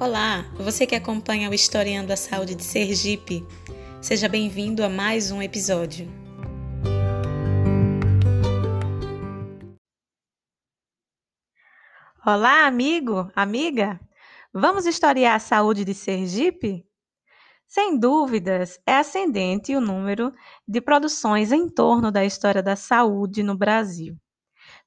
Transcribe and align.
Olá, 0.00 0.44
você 0.54 0.86
que 0.86 0.94
acompanha 0.94 1.50
o 1.50 1.54
Historiando 1.54 2.12
a 2.12 2.16
Saúde 2.16 2.54
de 2.54 2.62
Sergipe, 2.62 3.44
seja 4.00 4.28
bem-vindo 4.28 4.84
a 4.84 4.88
mais 4.88 5.32
um 5.32 5.42
episódio. 5.42 6.08
Olá, 12.24 12.64
amigo, 12.64 13.28
amiga! 13.34 13.98
Vamos 14.52 14.86
historiar 14.86 15.34
a 15.34 15.40
saúde 15.40 15.84
de 15.84 15.94
Sergipe? 15.94 16.86
Sem 17.66 17.98
dúvidas, 17.98 18.78
é 18.86 18.98
ascendente 18.98 19.74
o 19.74 19.80
número 19.80 20.32
de 20.66 20.80
produções 20.80 21.50
em 21.50 21.68
torno 21.68 22.12
da 22.12 22.24
história 22.24 22.62
da 22.62 22.76
saúde 22.76 23.42
no 23.42 23.56
Brasil. 23.58 24.16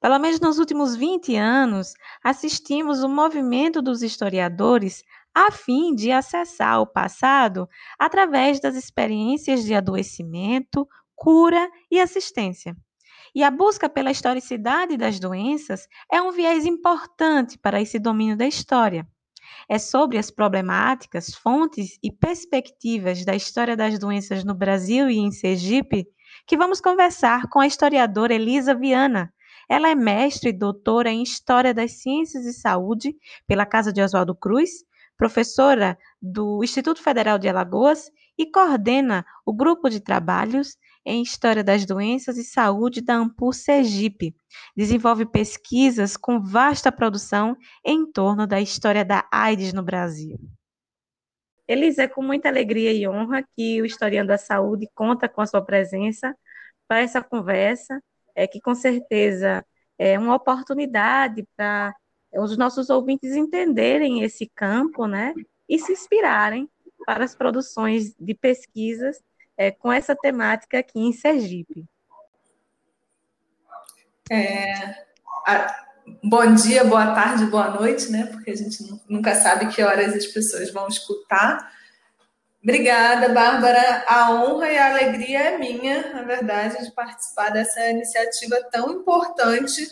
Pelo 0.02 0.18
menos 0.18 0.40
nos 0.40 0.58
últimos 0.58 0.96
20 0.96 1.36
anos, 1.36 1.94
assistimos 2.24 3.04
o 3.04 3.08
movimento 3.08 3.80
dos 3.80 4.02
historiadores 4.02 5.04
a 5.32 5.52
fim 5.52 5.94
de 5.94 6.10
acessar 6.10 6.80
o 6.80 6.86
passado 6.88 7.68
através 7.96 8.58
das 8.58 8.74
experiências 8.74 9.62
de 9.64 9.72
adoecimento, 9.72 10.88
cura 11.14 11.70
e 11.88 12.00
assistência. 12.00 12.76
E 13.32 13.44
a 13.44 13.50
busca 13.50 13.88
pela 13.88 14.10
historicidade 14.10 14.96
das 14.96 15.20
doenças 15.20 15.86
é 16.12 16.20
um 16.20 16.32
viés 16.32 16.66
importante 16.66 17.56
para 17.56 17.80
esse 17.80 18.00
domínio 18.00 18.36
da 18.36 18.44
história. 18.44 19.06
É 19.68 19.78
sobre 19.78 20.18
as 20.18 20.32
problemáticas, 20.32 21.32
fontes 21.32 21.96
e 22.02 22.10
perspectivas 22.10 23.24
da 23.24 23.36
história 23.36 23.76
das 23.76 24.00
doenças 24.00 24.42
no 24.42 24.52
Brasil 24.52 25.08
e 25.08 25.18
em 25.18 25.30
Sergipe 25.30 26.08
que 26.44 26.56
vamos 26.56 26.80
conversar 26.80 27.48
com 27.48 27.60
a 27.60 27.66
historiadora 27.68 28.34
Elisa 28.34 28.74
Viana, 28.74 29.32
ela 29.72 29.88
é 29.88 29.94
mestre 29.94 30.50
e 30.50 30.52
doutora 30.52 31.08
em 31.08 31.22
História 31.22 31.72
das 31.72 31.92
Ciências 32.02 32.44
e 32.44 32.52
Saúde 32.52 33.16
pela 33.46 33.64
Casa 33.64 33.90
de 33.90 34.02
Oswaldo 34.02 34.34
Cruz, 34.34 34.68
professora 35.16 35.96
do 36.20 36.62
Instituto 36.62 37.02
Federal 37.02 37.38
de 37.38 37.48
Alagoas 37.48 38.10
e 38.36 38.44
coordena 38.44 39.24
o 39.46 39.52
grupo 39.54 39.88
de 39.88 39.98
trabalhos 39.98 40.76
em 41.06 41.22
História 41.22 41.64
das 41.64 41.86
Doenças 41.86 42.36
e 42.36 42.44
Saúde 42.44 43.00
da 43.00 43.14
Ampul 43.14 43.50
Sergipe. 43.54 44.36
Desenvolve 44.76 45.24
pesquisas 45.24 46.18
com 46.18 46.38
vasta 46.38 46.92
produção 46.92 47.56
em 47.82 48.04
torno 48.12 48.46
da 48.46 48.60
história 48.60 49.06
da 49.06 49.26
AIDS 49.32 49.72
no 49.72 49.82
Brasil. 49.82 50.38
Elisa, 51.66 52.02
é 52.02 52.08
com 52.08 52.20
muita 52.20 52.50
alegria 52.50 52.92
e 52.92 53.08
honra 53.08 53.42
que 53.56 53.80
o 53.80 53.86
Historiando 53.86 54.28
da 54.28 54.36
Saúde 54.36 54.86
conta 54.94 55.30
com 55.30 55.40
a 55.40 55.46
sua 55.46 55.64
presença 55.64 56.36
para 56.86 57.00
essa 57.00 57.22
conversa 57.22 57.98
é 58.34 58.46
que 58.46 58.60
com 58.60 58.74
certeza 58.74 59.64
é 59.98 60.18
uma 60.18 60.34
oportunidade 60.34 61.46
para 61.56 61.94
os 62.34 62.56
nossos 62.56 62.88
ouvintes 62.90 63.36
entenderem 63.36 64.22
esse 64.22 64.50
campo, 64.54 65.06
né, 65.06 65.34
e 65.68 65.78
se 65.78 65.92
inspirarem 65.92 66.68
para 67.04 67.24
as 67.24 67.34
produções 67.34 68.14
de 68.18 68.34
pesquisas 68.34 69.20
é, 69.56 69.70
com 69.70 69.92
essa 69.92 70.14
temática 70.14 70.78
aqui 70.78 70.98
em 70.98 71.12
Sergipe. 71.12 71.84
É, 74.30 75.04
a, 75.46 75.84
bom 76.22 76.54
dia, 76.54 76.84
boa 76.84 77.14
tarde, 77.14 77.46
boa 77.46 77.70
noite, 77.70 78.10
né? 78.10 78.26
Porque 78.26 78.50
a 78.50 78.56
gente 78.56 78.78
nunca 79.08 79.34
sabe 79.34 79.68
que 79.68 79.82
horas 79.82 80.14
as 80.14 80.26
pessoas 80.26 80.72
vão 80.72 80.88
escutar. 80.88 81.70
Obrigada, 82.62 83.28
Bárbara. 83.28 84.04
A 84.06 84.30
honra 84.30 84.70
e 84.70 84.78
a 84.78 84.90
alegria 84.90 85.40
é 85.40 85.58
minha, 85.58 86.12
na 86.14 86.22
verdade, 86.22 86.84
de 86.84 86.92
participar 86.92 87.50
dessa 87.50 87.90
iniciativa 87.90 88.62
tão 88.70 88.92
importante 88.92 89.84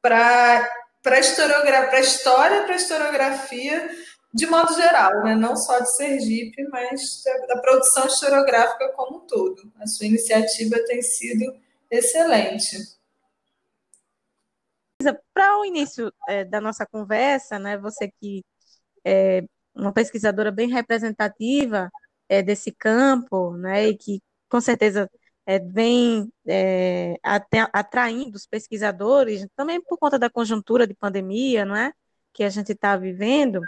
para 0.00 0.70
a 1.04 1.18
historiografia, 1.18 1.88
para 1.88 1.98
a 1.98 2.00
história, 2.00 2.62
para 2.62 2.74
a 2.74 2.76
historiografia, 2.76 3.90
de 4.32 4.46
modo 4.46 4.72
geral, 4.74 5.24
né? 5.24 5.34
não 5.34 5.56
só 5.56 5.80
de 5.80 5.96
Sergipe, 5.96 6.62
mas 6.68 7.24
da 7.48 7.58
produção 7.58 8.06
historiográfica 8.06 8.92
como 8.92 9.18
um 9.18 9.26
todo. 9.26 9.72
A 9.80 9.86
sua 9.88 10.06
iniciativa 10.06 10.78
tem 10.86 11.02
sido 11.02 11.58
excelente. 11.90 12.76
Para 15.34 15.58
o 15.58 15.64
início 15.64 16.12
é, 16.28 16.44
da 16.44 16.60
nossa 16.60 16.86
conversa, 16.86 17.58
né, 17.58 17.76
você 17.76 18.10
que 18.20 18.44
é, 19.04 19.44
uma 19.76 19.92
pesquisadora 19.92 20.50
bem 20.50 20.68
representativa 20.68 21.90
é, 22.28 22.42
desse 22.42 22.72
campo, 22.72 23.56
né, 23.56 23.88
e 23.88 23.96
que 23.96 24.22
com 24.48 24.60
certeza 24.60 25.10
é, 25.46 25.58
vem 25.58 26.32
é, 26.46 27.14
atraindo 27.72 28.36
os 28.36 28.46
pesquisadores, 28.46 29.46
também 29.54 29.80
por 29.80 29.98
conta 29.98 30.18
da 30.18 30.30
conjuntura 30.30 30.86
de 30.86 30.94
pandemia, 30.94 31.64
não 31.64 31.76
é, 31.76 31.92
que 32.32 32.42
a 32.44 32.50
gente 32.50 32.72
está 32.72 32.96
vivendo, 32.96 33.60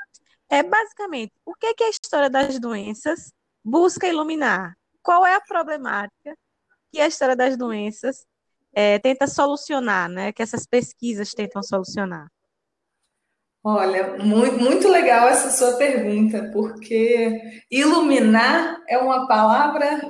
é 0.49 0.63
basicamente 0.63 1.33
o 1.45 1.55
que, 1.55 1.75
que 1.75 1.85
a 1.85 1.91
história 1.91 2.31
das 2.31 2.59
doenças 2.59 3.33
busca 3.65 4.07
iluminar? 4.09 4.75
Qual 5.03 5.27
é 5.27 5.35
a 5.35 5.41
problemática 5.41 6.37
que 6.93 7.01
a 7.01 7.07
história 7.07 7.37
das 7.37 7.57
doenças 7.57 8.27
é, 8.73 8.99
tenta 8.99 9.27
solucionar, 9.27 10.09
né? 10.09 10.33
Que 10.33 10.43
essas 10.43 10.67
pesquisas 10.67 11.33
tentam 11.35 11.63
solucionar? 11.63 12.29
Olha, 13.63 14.17
muito, 14.19 14.59
muito 14.59 14.89
legal 14.89 15.29
essa 15.29 15.51
sua 15.51 15.77
pergunta, 15.77 16.51
porque 16.53 17.41
iluminar 17.71 18.79
é 18.89 18.97
uma 18.99 19.27
palavra 19.27 20.01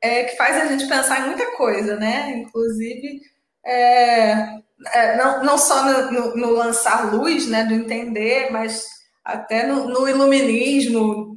é, 0.00 0.24
que 0.24 0.36
faz 0.36 0.56
a 0.56 0.66
gente 0.66 0.86
pensar 0.86 1.20
em 1.20 1.26
muita 1.26 1.56
coisa, 1.56 1.96
né? 1.96 2.30
Inclusive, 2.38 3.20
é, 3.64 4.58
é, 4.92 5.16
não, 5.16 5.42
não 5.42 5.58
só 5.58 5.84
no, 5.84 6.12
no, 6.12 6.36
no, 6.36 6.50
lançar 6.52 7.12
luz, 7.12 7.48
né, 7.48 7.64
do 7.64 7.74
entender, 7.74 8.50
mas 8.50 8.86
até 9.24 9.66
no, 9.66 9.88
no 9.88 10.08
iluminismo, 10.08 11.36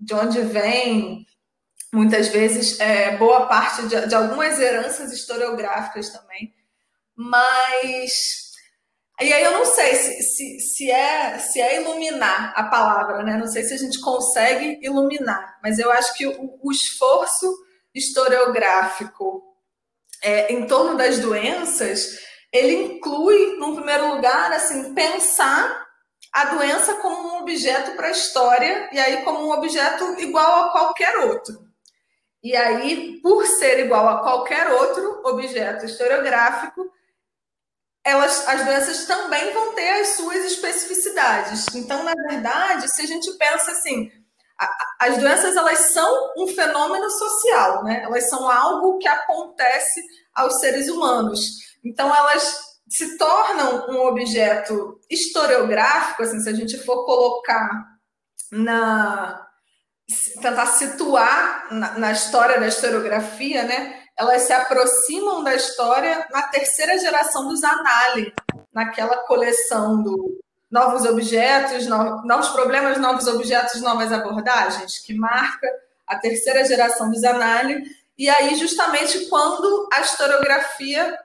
de 0.00 0.14
onde 0.14 0.40
vem 0.40 1.24
muitas 1.92 2.28
vezes 2.28 2.80
é, 2.80 3.16
boa 3.16 3.46
parte 3.46 3.86
de, 3.86 4.08
de 4.08 4.14
algumas 4.14 4.58
heranças 4.58 5.12
historiográficas 5.12 6.10
também. 6.10 6.52
Mas 7.14 8.41
e 9.20 9.32
aí 9.32 9.44
eu 9.44 9.52
não 9.52 9.64
sei 9.64 9.94
se, 9.94 10.22
se, 10.22 10.60
se, 10.60 10.90
é, 10.90 11.38
se 11.38 11.60
é 11.60 11.80
iluminar 11.80 12.52
a 12.56 12.64
palavra, 12.64 13.22
né? 13.22 13.36
Não 13.36 13.46
sei 13.46 13.62
se 13.62 13.74
a 13.74 13.76
gente 13.76 14.00
consegue 14.00 14.78
iluminar, 14.82 15.58
mas 15.62 15.78
eu 15.78 15.92
acho 15.92 16.14
que 16.14 16.26
o, 16.26 16.58
o 16.62 16.72
esforço 16.72 17.54
historiográfico 17.94 19.42
é, 20.22 20.52
em 20.52 20.66
torno 20.66 20.96
das 20.96 21.18
doenças, 21.18 22.18
ele 22.52 22.74
inclui, 22.74 23.56
num 23.58 23.74
primeiro 23.74 24.14
lugar, 24.14 24.52
assim, 24.52 24.94
pensar 24.94 25.86
a 26.32 26.46
doença 26.46 26.94
como 26.94 27.28
um 27.28 27.42
objeto 27.42 27.92
para 27.92 28.08
a 28.08 28.12
história, 28.12 28.88
e 28.92 28.98
aí 28.98 29.22
como 29.22 29.46
um 29.46 29.52
objeto 29.52 30.04
igual 30.18 30.64
a 30.64 30.72
qualquer 30.72 31.16
outro. 31.18 31.70
E 32.42 32.56
aí, 32.56 33.20
por 33.22 33.46
ser 33.46 33.84
igual 33.84 34.08
a 34.08 34.22
qualquer 34.22 34.68
outro 34.68 35.22
objeto 35.24 35.84
historiográfico, 35.84 36.90
elas, 38.04 38.46
as 38.48 38.64
doenças 38.64 39.04
também 39.06 39.52
vão 39.52 39.74
ter 39.74 40.00
as 40.00 40.08
suas 40.08 40.44
especificidades. 40.44 41.66
Então, 41.74 42.02
na 42.02 42.14
verdade, 42.14 42.92
se 42.92 43.02
a 43.02 43.06
gente 43.06 43.30
pensa 43.38 43.70
assim, 43.70 44.10
a, 44.58 44.68
as 45.00 45.18
doenças 45.18 45.56
elas 45.56 45.92
são 45.92 46.32
um 46.36 46.48
fenômeno 46.48 47.08
social, 47.10 47.84
né? 47.84 48.02
Elas 48.02 48.28
são 48.28 48.50
algo 48.50 48.98
que 48.98 49.08
acontece 49.08 50.02
aos 50.34 50.58
seres 50.58 50.88
humanos. 50.88 51.40
Então, 51.84 52.14
elas 52.14 52.60
se 52.88 53.16
tornam 53.16 53.88
um 53.90 54.06
objeto 54.06 55.00
historiográfico, 55.10 56.22
assim, 56.22 56.40
se 56.40 56.48
a 56.48 56.54
gente 56.54 56.78
for 56.78 57.04
colocar 57.04 57.70
na 58.50 59.46
tentar 60.42 60.66
situar 60.66 61.72
na, 61.72 61.98
na 61.98 62.12
história 62.12 62.60
da 62.60 62.66
historiografia, 62.66 63.62
né? 63.62 64.01
Elas 64.22 64.42
se 64.42 64.52
aproximam 64.52 65.42
da 65.42 65.54
história 65.54 66.26
na 66.30 66.42
terceira 66.42 66.96
geração 66.98 67.48
dos 67.48 67.62
Anali, 67.64 68.32
naquela 68.72 69.18
coleção 69.18 70.02
do 70.02 70.40
Novos 70.70 71.04
Objetos, 71.04 71.86
Novos 71.86 72.48
Problemas, 72.48 72.98
Novos 72.98 73.26
Objetos, 73.26 73.80
Novas 73.80 74.12
Abordagens, 74.12 74.98
que 74.98 75.12
marca 75.12 75.68
a 76.06 76.16
terceira 76.16 76.64
geração 76.64 77.10
dos 77.10 77.24
Anali, 77.24 77.82
e 78.16 78.30
aí 78.30 78.54
justamente 78.54 79.26
quando 79.26 79.88
a 79.92 80.00
historiografia 80.00 81.18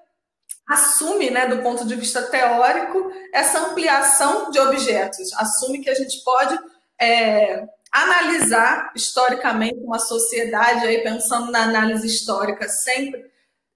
assume, 0.67 1.29
né, 1.29 1.47
do 1.47 1.61
ponto 1.61 1.85
de 1.85 1.95
vista 1.95 2.23
teórico, 2.23 3.11
essa 3.33 3.59
ampliação 3.59 4.49
de 4.51 4.59
objetos, 4.59 5.31
assume 5.33 5.79
que 5.79 5.89
a 5.89 5.93
gente 5.93 6.21
pode 6.23 6.59
é, 6.99 7.63
analisar 7.91 8.91
historicamente 8.95 9.79
uma 9.79 9.99
sociedade, 9.99 10.85
aí 10.85 11.01
pensando 11.03 11.51
na 11.51 11.63
análise 11.63 12.05
histórica 12.07 12.67
sempre 12.67 13.25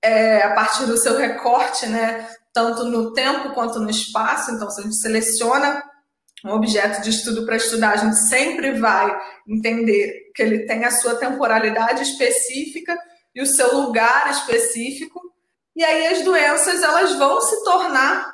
é, 0.01 0.41
a 0.43 0.53
partir 0.53 0.85
do 0.85 0.97
seu 0.97 1.17
recorte, 1.17 1.85
né, 1.85 2.29
tanto 2.53 2.83
no 2.85 3.13
tempo 3.13 3.53
quanto 3.53 3.79
no 3.79 3.89
espaço. 3.89 4.51
Então, 4.51 4.69
se 4.69 4.81
a 4.81 4.83
gente 4.83 4.97
seleciona 4.97 5.83
um 6.43 6.51
objeto 6.51 7.01
de 7.01 7.11
estudo 7.11 7.45
para 7.45 7.55
estudar, 7.55 7.91
a 7.91 7.97
gente 7.97 8.17
sempre 8.17 8.71
vai 8.79 9.15
entender 9.47 10.31
que 10.35 10.41
ele 10.41 10.65
tem 10.65 10.83
a 10.85 10.91
sua 10.91 11.15
temporalidade 11.15 12.01
específica 12.01 12.97
e 13.33 13.41
o 13.41 13.45
seu 13.45 13.77
lugar 13.77 14.29
específico. 14.31 15.21
E 15.75 15.83
aí 15.83 16.07
as 16.07 16.23
doenças 16.23 16.81
elas 16.81 17.15
vão 17.15 17.39
se 17.41 17.63
tornar 17.63 18.33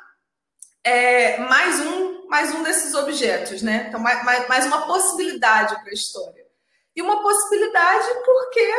é, 0.82 1.38
mais 1.38 1.80
um 1.80 2.07
mais 2.28 2.54
um 2.54 2.62
desses 2.62 2.94
objetos, 2.94 3.62
né? 3.62 3.86
Então, 3.88 4.00
mais, 4.00 4.48
mais 4.48 4.66
uma 4.66 4.86
possibilidade 4.86 5.74
para 5.80 5.90
a 5.90 5.94
história. 5.94 6.46
E 6.94 7.02
uma 7.02 7.22
possibilidade 7.22 8.06
porque 8.24 8.70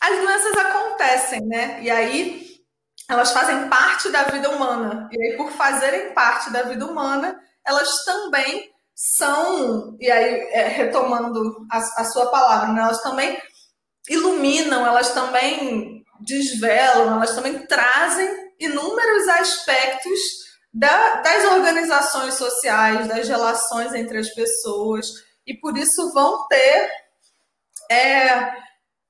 as 0.00 0.18
doenças 0.18 0.56
acontecem, 0.56 1.40
né? 1.46 1.82
E 1.82 1.90
aí 1.90 2.46
elas 3.08 3.32
fazem 3.32 3.68
parte 3.68 4.10
da 4.10 4.24
vida 4.24 4.50
humana. 4.50 5.08
E 5.12 5.22
aí, 5.22 5.36
por 5.36 5.50
fazerem 5.52 6.12
parte 6.12 6.50
da 6.50 6.62
vida 6.62 6.84
humana, 6.84 7.38
elas 7.64 8.04
também 8.04 8.70
são, 8.94 9.96
e 10.00 10.10
aí, 10.10 10.40
é, 10.50 10.68
retomando 10.68 11.66
a, 11.70 11.78
a 11.78 12.04
sua 12.04 12.26
palavra, 12.30 12.72
né? 12.72 12.82
elas 12.82 13.02
também 13.02 13.40
iluminam, 14.08 14.86
elas 14.86 15.12
também 15.12 16.04
desvelam, 16.20 17.14
elas 17.14 17.34
também 17.34 17.66
trazem 17.66 18.28
inúmeros 18.58 19.28
aspectos 19.28 20.45
da, 20.76 21.22
das 21.22 21.44
organizações 21.52 22.34
sociais, 22.34 23.08
das 23.08 23.26
relações 23.26 23.94
entre 23.94 24.18
as 24.18 24.28
pessoas, 24.34 25.10
e 25.46 25.54
por 25.54 25.74
isso 25.74 26.12
vão 26.12 26.46
ter 26.48 26.90
é, 27.90 28.52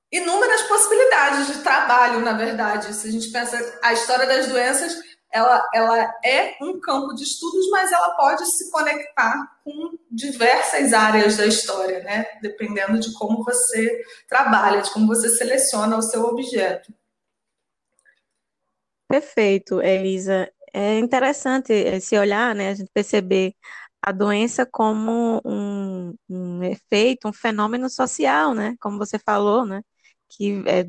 inúmeras 0.09 0.61
possibilidades 0.61 1.47
de 1.47 1.63
trabalho, 1.63 2.21
na 2.21 2.31
verdade. 2.31 2.93
Se 2.93 3.09
a 3.09 3.11
gente 3.11 3.29
pensa 3.31 3.79
a 3.83 3.91
história 3.91 4.25
das 4.25 4.47
doenças, 4.47 4.97
ela, 5.29 5.61
ela 5.73 5.99
é 6.23 6.55
um 6.61 6.79
campo 6.79 7.13
de 7.13 7.23
estudos, 7.23 7.69
mas 7.69 7.91
ela 7.91 8.15
pode 8.15 8.45
se 8.45 8.71
conectar 8.71 9.59
com 9.65 9.97
diversas 10.09 10.93
áreas 10.93 11.35
da 11.35 11.45
história, 11.45 11.99
né? 11.99 12.25
Dependendo 12.41 12.97
de 12.97 13.11
como 13.11 13.43
você 13.43 14.01
trabalha, 14.29 14.81
de 14.81 14.91
como 14.93 15.05
você 15.05 15.27
seleciona 15.35 15.97
o 15.97 16.01
seu 16.01 16.23
objeto. 16.23 16.93
Perfeito, 19.09 19.81
Elisa. 19.81 20.49
É 20.77 20.99
interessante 20.99 21.73
esse 21.73 22.15
olhar, 22.19 22.53
né? 22.53 22.69
A 22.69 22.73
gente 22.75 22.91
perceber 22.93 23.55
a 24.01 24.11
doença 24.11 24.63
como 24.65 25.41
um, 25.43 26.13
um 26.29 26.63
efeito, 26.63 27.27
um 27.27 27.33
fenômeno 27.33 27.89
social, 27.89 28.53
né? 28.53 28.75
Como 28.79 28.99
você 28.99 29.17
falou, 29.17 29.65
né? 29.65 29.81
Que 30.29 30.63
é, 30.67 30.87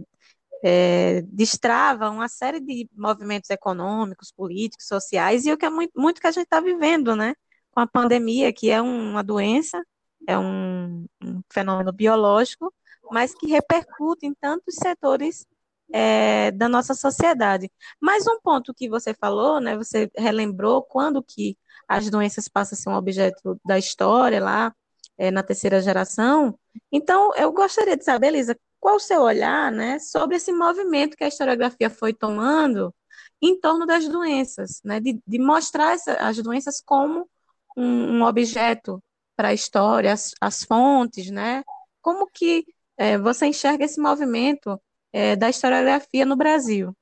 é, 0.62 1.22
destrava 1.22 2.10
uma 2.10 2.28
série 2.28 2.60
de 2.60 2.86
movimentos 2.94 3.48
econômicos, 3.50 4.30
políticos, 4.32 4.86
sociais, 4.86 5.46
e 5.46 5.52
o 5.52 5.56
que 5.56 5.64
é 5.66 5.70
muito, 5.70 5.92
muito 5.98 6.20
que 6.20 6.26
a 6.26 6.32
gente 6.32 6.44
está 6.44 6.60
vivendo, 6.60 7.16
né? 7.16 7.34
Com 7.70 7.80
a 7.80 7.86
pandemia, 7.86 8.52
que 8.52 8.70
é 8.70 8.82
uma 8.82 9.22
doença, 9.24 9.82
é 10.26 10.38
um, 10.38 11.06
um 11.22 11.40
fenômeno 11.50 11.92
biológico, 11.92 12.74
mas 13.10 13.34
que 13.34 13.46
repercute 13.46 14.26
em 14.26 14.34
tantos 14.34 14.74
setores 14.76 15.46
é, 15.92 16.50
da 16.50 16.68
nossa 16.68 16.94
sociedade. 16.94 17.70
Mais 18.00 18.26
um 18.26 18.40
ponto 18.40 18.74
que 18.74 18.88
você 18.88 19.14
falou, 19.14 19.60
né? 19.60 19.76
Você 19.76 20.10
relembrou 20.16 20.82
quando 20.82 21.22
que 21.22 21.56
as 21.88 22.10
doenças 22.10 22.48
passam 22.48 22.76
a 22.76 22.80
ser 22.80 22.88
um 22.90 22.94
objeto 22.94 23.60
da 23.64 23.78
história 23.78 24.42
lá 24.42 24.74
é, 25.16 25.30
na 25.30 25.42
terceira 25.42 25.80
geração. 25.80 26.58
Então, 26.92 27.34
eu 27.34 27.52
gostaria 27.52 27.96
de 27.96 28.04
saber, 28.04 28.28
Elisa, 28.28 28.56
qual 28.80 28.96
o 28.96 29.00
seu 29.00 29.22
olhar, 29.22 29.72
né, 29.72 29.98
sobre 29.98 30.36
esse 30.36 30.52
movimento 30.52 31.16
que 31.16 31.24
a 31.24 31.28
historiografia 31.28 31.90
foi 31.90 32.12
tomando 32.14 32.94
em 33.42 33.58
torno 33.58 33.86
das 33.86 34.08
doenças, 34.08 34.80
né, 34.84 35.00
de, 35.00 35.20
de 35.26 35.38
mostrar 35.38 35.94
essa, 35.94 36.14
as 36.14 36.36
doenças 36.38 36.80
como 36.84 37.28
um, 37.76 38.18
um 38.18 38.22
objeto 38.24 39.02
para 39.36 39.48
a 39.48 39.54
história, 39.54 40.12
as, 40.12 40.32
as, 40.40 40.64
fontes, 40.64 41.30
né? 41.30 41.62
Como 42.02 42.26
que 42.26 42.64
é, 42.96 43.16
você 43.16 43.46
enxerga 43.46 43.84
esse 43.84 44.00
movimento 44.00 44.80
é, 45.12 45.36
da 45.36 45.48
historiografia 45.50 46.24
no 46.24 46.36
Brasil? 46.36 46.92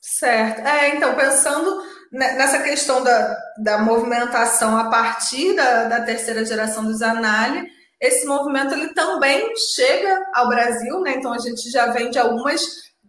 Certo. 0.00 0.60
É, 0.60 0.96
então, 0.96 1.14
pensando 1.14 1.82
nessa 2.12 2.62
questão 2.62 3.02
da, 3.02 3.36
da 3.58 3.78
movimentação 3.78 4.76
a 4.76 4.88
partir 4.88 5.54
da, 5.54 5.84
da 5.84 6.00
terceira 6.02 6.44
geração 6.44 6.84
dos 6.84 6.98
Zanelli, 6.98 7.66
esse 8.00 8.26
movimento 8.26 8.74
ele 8.74 8.92
também 8.92 9.52
chega 9.74 10.24
ao 10.34 10.48
Brasil, 10.48 11.00
né? 11.00 11.14
Então 11.16 11.32
a 11.32 11.38
gente 11.38 11.70
já 11.70 11.92
vem 11.92 12.10
de 12.10 12.18
algumas 12.18 12.62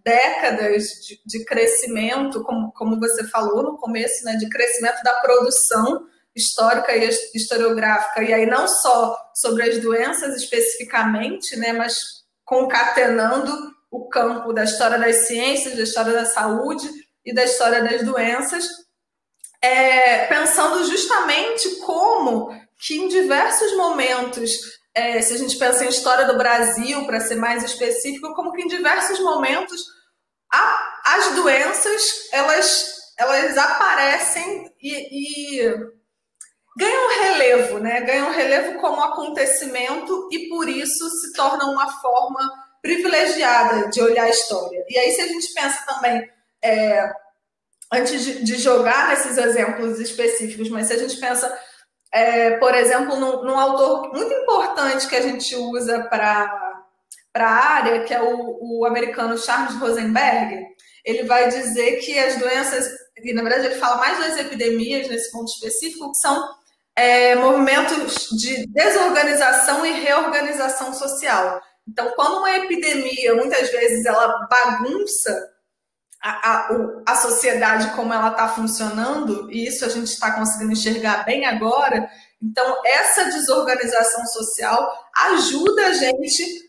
décadas 0.03 0.83
de, 1.05 1.19
de 1.25 1.45
crescimento, 1.45 2.41
como, 2.43 2.71
como 2.71 2.99
você 2.99 3.27
falou 3.27 3.61
no 3.61 3.77
começo, 3.77 4.23
né? 4.23 4.35
De 4.35 4.49
crescimento 4.49 5.03
da 5.03 5.13
produção 5.15 6.05
histórica 6.35 6.95
e 6.95 7.09
historiográfica, 7.35 8.23
e 8.23 8.33
aí 8.33 8.45
não 8.45 8.67
só 8.67 9.17
sobre 9.35 9.63
as 9.63 9.79
doenças 9.79 10.35
especificamente, 10.35 11.55
né? 11.57 11.73
Mas 11.73 11.95
concatenando 12.45 13.76
o 13.89 14.07
campo 14.09 14.53
da 14.53 14.63
história 14.63 14.97
das 14.97 15.27
ciências, 15.27 15.75
da 15.75 15.83
história 15.83 16.13
da 16.13 16.25
saúde 16.25 16.87
e 17.25 17.33
da 17.33 17.43
história 17.43 17.83
das 17.83 18.03
doenças, 18.03 18.65
é, 19.61 20.25
pensando 20.27 20.83
justamente 20.85 21.77
como 21.77 22.49
que 22.79 22.95
em 22.95 23.07
diversos 23.07 23.75
momentos 23.75 24.51
é, 24.97 25.21
se 25.21 25.35
a 25.35 25.37
gente 25.37 25.55
pensa 25.57 25.85
em 25.85 25.89
história 25.89 26.25
do 26.25 26.37
Brasil, 26.37 27.05
para 27.05 27.19
ser 27.19 27.35
mais 27.35 27.63
específico, 27.63 28.33
como 28.33 28.51
que 28.51 28.63
em 28.63 28.67
diversos 28.67 29.19
momentos 29.19 29.79
a, 30.51 31.01
as 31.05 31.35
doenças 31.35 32.01
elas, 32.31 32.95
elas 33.15 33.55
aparecem 33.59 34.73
e, 34.81 35.61
e 35.61 35.75
ganham 36.75 37.09
relevo, 37.21 37.77
né? 37.77 38.01
Ganham 38.01 38.31
relevo 38.31 38.79
como 38.79 39.03
acontecimento 39.03 40.27
e 40.31 40.49
por 40.49 40.67
isso 40.67 41.07
se 41.11 41.31
tornam 41.33 41.73
uma 41.73 41.91
forma 42.01 42.39
privilegiada 42.81 43.89
de 43.89 44.01
olhar 44.01 44.25
a 44.25 44.29
história. 44.29 44.83
E 44.89 44.97
aí, 44.97 45.11
se 45.11 45.21
a 45.21 45.27
gente 45.27 45.53
pensa 45.53 45.85
também, 45.85 46.29
é, 46.63 47.11
antes 47.91 48.23
de, 48.23 48.43
de 48.43 48.55
jogar 48.57 49.09
nesses 49.09 49.37
exemplos 49.37 49.99
específicos, 49.99 50.69
mas 50.69 50.87
se 50.87 50.93
a 50.93 50.97
gente 50.97 51.17
pensa 51.17 51.57
é, 52.11 52.51
por 52.57 52.73
exemplo, 52.73 53.15
num, 53.17 53.43
num, 53.43 53.59
autor 53.59 54.13
muito 54.13 54.33
importante 54.33 55.07
que 55.07 55.15
a 55.15 55.21
gente 55.21 55.55
usa 55.55 56.03
para 56.03 56.49
a 57.35 57.45
área, 57.45 58.03
que 58.03 58.13
é 58.13 58.21
o, 58.21 58.57
o, 58.61 58.85
americano 58.85 59.37
Charles 59.37 59.75
Rosenberg, 59.75 60.65
ele 61.03 61.23
vai 61.23 61.49
dizer 61.49 61.97
que 61.97 62.17
as 62.17 62.37
doenças, 62.37 62.87
e 63.23 63.33
na 63.33 63.43
verdade 63.43 63.67
ele 63.67 63.75
fala 63.75 63.97
mais 63.97 64.19
das 64.19 64.39
epidemias 64.39 65.07
nesse 65.07 65.31
ponto 65.31 65.51
específico, 65.51 66.11
que 66.11 66.17
são 66.17 66.47
é, 66.95 67.35
movimentos 67.35 68.29
de 68.37 68.65
desorganização 68.67 69.85
e 69.85 69.91
reorganização 70.01 70.93
social. 70.93 71.61
Então, 71.87 72.11
quando 72.15 72.39
uma 72.39 72.51
epidemia, 72.51 73.35
muitas 73.35 73.71
vezes, 73.71 74.05
ela 74.05 74.47
bagunça 74.47 75.53
a, 76.21 76.29
a, 76.29 76.69
a 77.07 77.15
sociedade 77.15 77.95
como 77.95 78.13
ela 78.13 78.31
está 78.31 78.49
funcionando, 78.49 79.49
e 79.51 79.67
isso 79.67 79.85
a 79.85 79.89
gente 79.89 80.07
está 80.07 80.31
conseguindo 80.31 80.73
enxergar 80.73 81.23
bem 81.23 81.45
agora. 81.45 82.09
Então, 82.41 82.81
essa 82.85 83.25
desorganização 83.25 84.25
social 84.27 85.09
ajuda 85.31 85.87
a 85.87 85.93
gente 85.93 86.67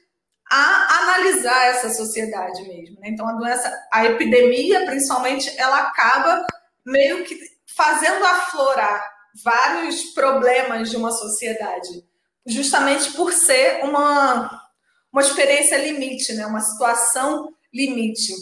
a 0.51 1.03
analisar 1.03 1.67
essa 1.67 1.91
sociedade 1.91 2.63
mesmo. 2.63 2.99
Né? 3.01 3.09
Então, 3.09 3.29
a 3.29 3.33
doença, 3.33 3.71
a 3.93 4.05
epidemia, 4.07 4.87
principalmente, 4.87 5.53
ela 5.59 5.79
acaba 5.79 6.47
meio 6.85 7.25
que 7.25 7.39
fazendo 7.77 8.25
aflorar 8.25 9.19
vários 9.45 10.05
problemas 10.15 10.91
de 10.91 10.97
uma 10.97 11.11
sociedade, 11.11 12.05
justamente 12.47 13.13
por 13.13 13.33
ser 13.33 13.85
uma, 13.85 14.68
uma 15.13 15.23
experiência 15.23 15.77
limite, 15.79 16.33
né? 16.35 16.47
uma 16.47 16.61
situação 16.61 17.53
limite. 17.73 18.33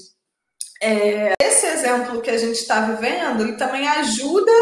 É, 0.82 1.35
esse 1.40 1.66
exemplo 1.66 2.20
que 2.20 2.30
a 2.30 2.37
gente 2.37 2.56
está 2.56 2.80
vivendo, 2.80 3.42
ele 3.42 3.56
também 3.56 3.87
ajuda 3.88 4.52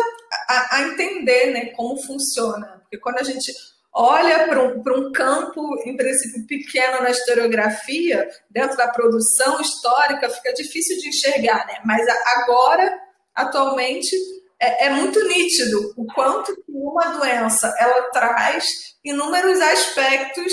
a, 0.49 0.77
a, 0.77 0.83
entender 0.83 1.53
né, 1.53 1.67
como 1.67 2.01
funciona. 2.01 2.81
Porque 2.83 2.99
quando 2.99 3.19
a 3.19 3.25
gente 3.25 3.53
olha 3.93 4.47
para 4.47 4.63
um, 4.63 4.81
um 4.81 5.13
campo, 5.13 5.61
em 5.85 5.97
princípio, 5.97 6.47
pequeno 6.47 7.03
na 7.03 7.11
historiografia, 7.11 8.29
dentro 8.51 8.77
da 8.77 8.89
produção 8.89 9.61
histórica, 9.61 10.29
fica 10.29 10.53
difícil 10.53 10.99
de 10.99 11.09
enxergar. 11.09 11.67
Né? 11.67 11.79
Mas 11.85 12.07
agora, 12.37 12.97
atualmente, 13.35 14.15
é, 14.61 14.87
é 14.87 14.91
muito 14.91 15.23
nítido 15.27 15.95
o 15.97 16.07
quanto 16.07 16.55
uma 16.69 17.19
doença 17.19 17.75
ela 17.79 18.11
traz 18.11 18.95
inúmeros 19.05 19.61
aspectos 19.61 20.53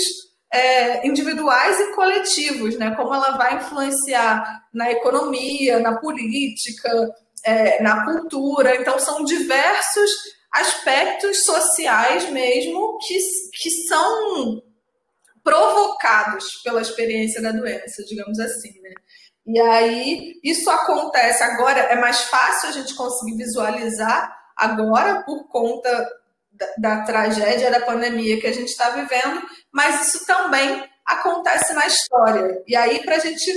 é, 0.52 1.06
individuais 1.06 1.80
e 1.80 1.94
coletivos, 1.94 2.78
né? 2.78 2.94
Como 2.94 3.14
ela 3.14 3.36
vai 3.38 3.56
influenciar 3.56 4.64
na 4.72 4.90
economia, 4.90 5.80
na 5.80 5.98
política, 5.98 6.90
é, 7.44 7.82
na 7.82 8.04
cultura. 8.04 8.76
Então, 8.76 8.98
são 8.98 9.24
diversos 9.24 10.10
aspectos 10.52 11.44
sociais 11.44 12.28
mesmo 12.30 12.98
que, 12.98 13.16
que 13.54 13.70
são 13.88 14.62
provocados 15.42 16.44
pela 16.62 16.82
experiência 16.82 17.40
da 17.40 17.50
doença, 17.50 18.04
digamos 18.04 18.38
assim, 18.38 18.78
né? 18.82 18.90
E 19.44 19.58
aí, 19.60 20.34
isso 20.44 20.70
acontece 20.70 21.42
agora, 21.42 21.80
é 21.80 21.96
mais 21.96 22.20
fácil 22.20 22.68
a 22.68 22.72
gente 22.72 22.94
conseguir 22.94 23.36
visualizar 23.36 24.32
agora 24.56 25.22
por 25.24 25.48
conta 25.48 26.08
da, 26.52 26.66
da 26.78 27.02
tragédia 27.02 27.70
da 27.70 27.80
pandemia 27.80 28.40
que 28.40 28.46
a 28.46 28.52
gente 28.52 28.68
está 28.68 28.90
vivendo, 28.90 29.42
mas 29.72 30.06
isso 30.06 30.26
também 30.26 30.88
acontece 31.04 31.72
na 31.72 31.86
história. 31.86 32.62
E 32.66 32.76
aí, 32.76 33.02
para 33.02 33.16
a 33.16 33.18
gente 33.18 33.50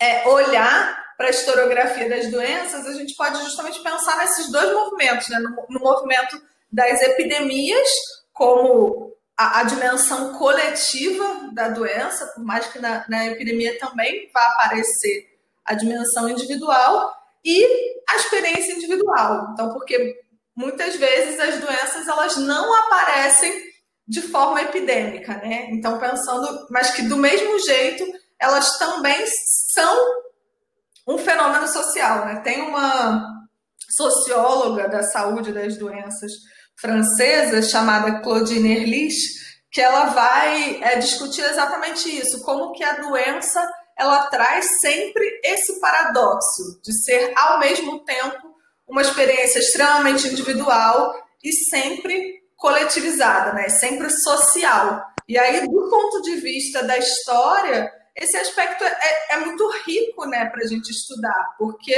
é, 0.00 0.26
olhar 0.26 1.06
para 1.16 1.26
a 1.26 1.30
historiografia 1.30 2.08
das 2.08 2.30
doenças, 2.30 2.86
a 2.86 2.92
gente 2.94 3.14
pode 3.14 3.42
justamente 3.42 3.82
pensar 3.82 4.16
nesses 4.18 4.50
dois 4.50 4.72
movimentos, 4.72 5.28
né? 5.28 5.38
no, 5.40 5.50
no 5.68 5.80
movimento 5.80 6.40
das 6.70 7.02
epidemias 7.02 7.88
como 8.32 9.12
a, 9.36 9.60
a 9.60 9.62
dimensão 9.64 10.34
coletiva 10.38 11.50
da 11.52 11.68
doença, 11.68 12.26
por 12.34 12.44
mais 12.44 12.66
que 12.66 12.78
na, 12.78 13.04
na 13.08 13.26
epidemia 13.26 13.78
também 13.78 14.30
vá 14.32 14.40
aparecer 14.40 15.36
a 15.64 15.74
dimensão 15.74 16.28
individual 16.28 17.12
e 17.44 17.64
a 18.08 18.16
experiência 18.16 18.72
individual. 18.74 19.50
Então, 19.52 19.72
porque 19.72 20.20
muitas 20.54 20.96
vezes 20.96 21.38
as 21.38 21.58
doenças 21.58 22.06
elas 22.06 22.36
não 22.36 22.74
aparecem 22.74 23.67
de 24.08 24.22
forma 24.22 24.62
epidêmica, 24.62 25.34
né? 25.34 25.68
Então, 25.70 25.98
pensando, 25.98 26.66
mas 26.70 26.92
que 26.92 27.02
do 27.02 27.16
mesmo 27.16 27.58
jeito 27.60 28.04
elas 28.40 28.78
também 28.78 29.22
são 29.74 30.22
um 31.06 31.18
fenômeno 31.18 31.68
social, 31.68 32.24
né? 32.24 32.40
Tem 32.40 32.62
uma 32.62 33.22
socióloga 33.90 34.88
da 34.88 35.02
saúde 35.02 35.52
das 35.52 35.76
doenças 35.76 36.30
francesa 36.80 37.60
chamada 37.62 38.20
Claudine 38.20 38.76
Erlich, 38.76 39.16
que 39.70 39.80
ela 39.80 40.06
vai 40.06 40.82
é, 40.82 40.96
discutir 40.96 41.42
exatamente 41.42 42.08
isso, 42.08 42.40
como 42.42 42.72
que 42.72 42.84
a 42.84 43.00
doença 43.00 43.60
ela 43.98 44.26
traz 44.26 44.78
sempre 44.80 45.40
esse 45.44 45.80
paradoxo 45.80 46.80
de 46.84 46.92
ser 47.02 47.32
ao 47.36 47.58
mesmo 47.58 48.04
tempo 48.04 48.54
uma 48.86 49.02
experiência 49.02 49.58
extremamente 49.58 50.28
individual 50.28 51.14
e 51.42 51.52
sempre 51.52 52.38
coletivizada, 52.58 53.54
né? 53.54 53.70
Sempre 53.70 54.10
social. 54.10 55.06
E 55.26 55.38
aí, 55.38 55.62
do 55.66 55.88
ponto 55.88 56.20
de 56.22 56.34
vista 56.36 56.82
da 56.82 56.98
história, 56.98 57.90
esse 58.14 58.36
aspecto 58.36 58.84
é, 58.84 59.26
é 59.30 59.36
muito 59.38 59.66
rico, 59.86 60.26
né, 60.26 60.46
para 60.46 60.64
a 60.64 60.66
gente 60.66 60.90
estudar, 60.90 61.54
porque 61.56 61.94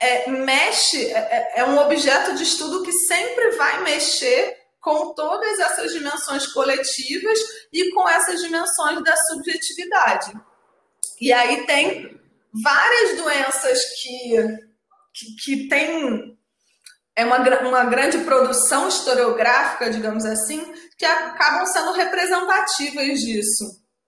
é, 0.00 0.30
mexe, 0.30 1.12
é, 1.12 1.18
é, 1.18 1.60
é 1.60 1.64
um 1.64 1.78
objeto 1.78 2.34
de 2.34 2.42
estudo 2.42 2.82
que 2.82 2.92
sempre 2.92 3.50
vai 3.52 3.82
mexer 3.82 4.56
com 4.80 5.14
todas 5.14 5.58
essas 5.58 5.92
dimensões 5.92 6.46
coletivas 6.46 7.38
e 7.72 7.90
com 7.92 8.08
essas 8.08 8.40
dimensões 8.40 9.02
da 9.02 9.16
subjetividade. 9.16 10.32
E 11.20 11.32
aí 11.32 11.66
tem 11.66 12.20
várias 12.52 13.16
doenças 13.16 13.80
que, 14.00 14.36
que, 15.12 15.36
que 15.44 15.68
têm 15.68 16.38
é 17.16 17.24
uma, 17.24 17.38
uma 17.60 17.84
grande 17.84 18.18
produção 18.18 18.88
historiográfica, 18.88 19.90
digamos 19.90 20.24
assim, 20.24 20.72
que 20.98 21.04
acabam 21.04 21.64
sendo 21.66 21.92
representativas 21.92 23.18
disso. 23.20 23.64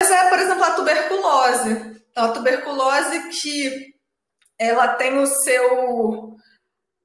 Mas 0.01 0.11
é, 0.11 0.29
por 0.29 0.39
exemplo, 0.39 0.63
a 0.63 0.71
tuberculose. 0.71 1.99
Então, 2.11 2.25
a 2.25 2.31
tuberculose 2.31 3.29
que 3.29 3.91
ela 4.59 4.89
tem 4.89 5.17
o 5.17 5.25
seu 5.25 6.35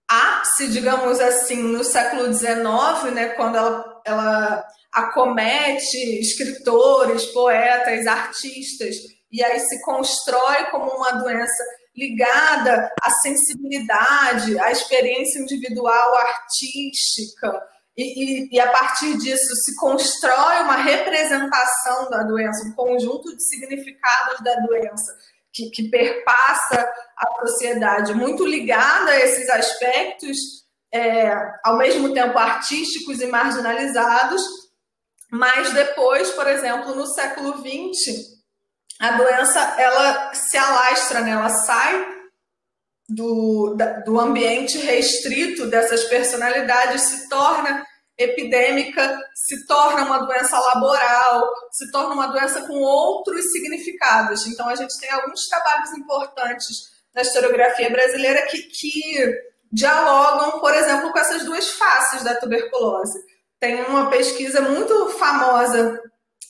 ápice, 0.09 0.69
digamos 0.69 1.21
assim, 1.21 1.63
no 1.63 1.83
século 1.83 2.33
XIX, 2.33 3.15
né, 3.15 3.29
quando 3.31 3.57
ela, 3.57 4.03
ela 4.05 4.67
acomete 4.93 6.21
escritores, 6.21 7.27
poetas, 7.27 8.07
artistas, 8.07 8.95
e 9.33 9.43
aí 9.43 9.59
se 9.61 9.83
constrói 9.83 10.65
como 10.71 10.91
uma 10.91 11.13
doença 11.13 11.65
ligada 11.97 12.93
à 13.03 13.11
sensibilidade, 13.11 14.59
à 14.61 14.71
experiência 14.71 15.41
individual 15.41 16.17
artística, 16.17 17.63
e, 17.97 18.03
e, 18.03 18.49
e, 18.53 18.61
a 18.61 18.71
partir 18.71 19.17
disso 19.17 19.55
se 19.57 19.75
constrói 19.77 20.63
uma 20.63 20.77
representação 20.77 22.11
da 22.11 22.25
doença, 22.25 22.69
um 22.69 22.75
conjunto 22.75 23.35
de 23.35 23.43
significados 23.43 24.39
da 24.45 24.55
doença 24.57 25.17
que, 25.51 25.71
que 25.71 25.89
perpassa 25.89 26.87
a 27.17 27.47
sociedade, 27.47 28.13
muito 28.13 28.45
ligada 28.45 29.13
a 29.13 29.21
esses 29.21 29.49
aspectos, 29.49 30.37
é, 30.93 31.33
ao 31.65 31.79
mesmo 31.79 32.13
tempo 32.13 32.37
artísticos 32.37 33.23
e 33.23 33.27
marginalizados, 33.29 34.43
mas 35.31 35.73
depois, 35.73 36.31
por 36.33 36.47
exemplo, 36.47 36.95
no 36.95 37.07
século 37.07 37.55
XX, 37.59 38.36
a 38.99 39.11
doença 39.13 39.61
ela 39.79 40.35
se 40.35 40.57
alastra, 40.57 41.21
né? 41.21 41.31
ela 41.31 41.49
sai 41.49 42.17
do, 43.09 43.77
do 44.05 44.19
ambiente 44.19 44.79
restrito 44.79 45.67
dessas 45.67 46.05
personalidades, 46.05 47.03
se 47.03 47.29
torna 47.29 47.85
epidêmica, 48.19 49.19
se 49.35 49.67
torna 49.67 50.05
uma 50.05 50.21
doença 50.21 50.59
laboral, 50.59 51.49
se 51.71 51.91
torna 51.93 52.15
uma 52.15 52.29
doença 52.29 52.63
com 52.63 52.81
outros 52.81 53.53
significados. 53.53 54.47
Então, 54.47 54.69
a 54.69 54.75
gente 54.75 54.99
tem 54.99 55.11
alguns 55.11 55.47
trabalhos 55.47 55.93
importantes 55.93 56.97
na 57.15 57.23
historiografia 57.23 57.91
brasileira 57.91 58.47
que, 58.47 58.63
que 58.63 59.35
dialogam, 59.71 60.61
por 60.61 60.73
exemplo, 60.75 61.13
com 61.13 61.19
essas 61.19 61.45
duas 61.45 61.69
faces 61.69 62.23
da 62.23 62.35
tuberculose. 62.35 63.19
Tem 63.61 63.85
uma 63.85 64.09
pesquisa 64.09 64.61
muito 64.63 65.11
famosa 65.11 66.01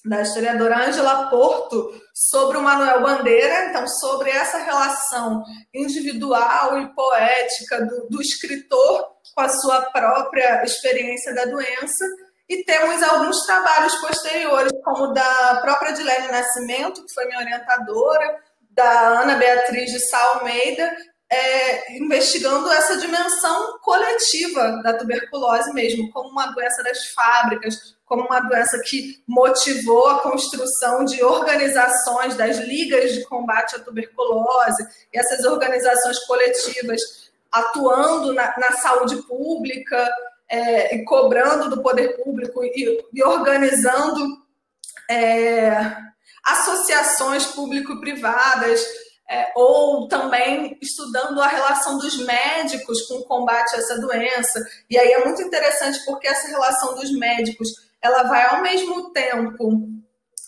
da 0.06 0.22
historiadora 0.22 0.86
Angela 0.86 1.28
Porto 1.28 1.92
sobre 2.14 2.56
o 2.56 2.62
Manuel 2.62 3.02
Bandeira, 3.02 3.66
então 3.66 3.86
sobre 3.88 4.30
essa 4.30 4.58
relação 4.58 5.42
individual 5.74 6.78
e 6.80 6.94
poética 6.94 7.84
do, 7.84 8.08
do 8.08 8.20
escritor 8.22 9.06
com 9.34 9.40
a 9.40 9.48
sua 9.48 9.82
própria 9.90 10.62
experiência 10.64 11.34
da 11.34 11.44
doença. 11.44 12.04
E 12.48 12.64
temos 12.64 13.02
alguns 13.02 13.44
trabalhos 13.44 13.94
posteriores, 13.96 14.72
como 14.84 15.12
da 15.12 15.60
própria 15.62 15.92
Dilene 15.92 16.28
Nascimento, 16.28 17.04
que 17.04 17.12
foi 17.12 17.26
minha 17.26 17.40
orientadora, 17.40 18.38
da 18.70 19.20
Ana 19.20 19.34
Beatriz 19.34 19.90
de 19.90 19.98
Sá 20.08 20.22
Almeida, 20.34 20.96
é, 21.30 21.96
investigando 21.96 22.70
essa 22.70 22.96
dimensão 22.98 23.78
coletiva 23.80 24.80
da 24.82 24.94
tuberculose 24.94 25.72
mesmo, 25.72 26.10
como 26.12 26.28
uma 26.30 26.46
doença 26.46 26.82
das 26.82 27.06
fábricas, 27.06 27.96
como 28.04 28.24
uma 28.24 28.40
doença 28.40 28.80
que 28.84 29.22
motivou 29.26 30.08
a 30.08 30.20
construção 30.20 31.04
de 31.04 31.22
organizações 31.24 32.36
das 32.36 32.58
ligas 32.58 33.12
de 33.12 33.24
combate 33.24 33.74
à 33.74 33.80
tuberculose, 33.80 34.86
e 35.12 35.18
essas 35.18 35.44
organizações 35.44 36.18
coletivas 36.20 37.00
atuando 37.50 38.32
na, 38.32 38.54
na 38.58 38.72
saúde 38.72 39.16
pública 39.22 40.08
é, 40.48 40.94
e 40.94 41.04
cobrando 41.04 41.68
do 41.68 41.82
poder 41.82 42.16
público 42.22 42.62
e, 42.64 43.04
e 43.12 43.24
organizando 43.24 44.24
é, 45.10 45.96
associações 46.44 47.46
público-privadas, 47.46 48.86
é, 49.28 49.52
ou 49.56 50.06
também 50.08 50.78
estudando 50.80 51.40
a 51.40 51.48
relação 51.48 51.98
dos 51.98 52.18
médicos 52.24 53.02
com 53.02 53.14
o 53.14 53.24
combate 53.24 53.74
a 53.74 53.78
essa 53.78 54.00
doença. 54.00 54.64
E 54.88 54.98
aí 54.98 55.12
é 55.12 55.24
muito 55.24 55.42
interessante 55.42 56.04
porque 56.04 56.28
essa 56.28 56.48
relação 56.48 56.94
dos 56.94 57.10
médicos 57.12 57.68
ela 58.00 58.22
vai 58.24 58.44
ao 58.46 58.62
mesmo 58.62 59.10
tempo 59.12 59.88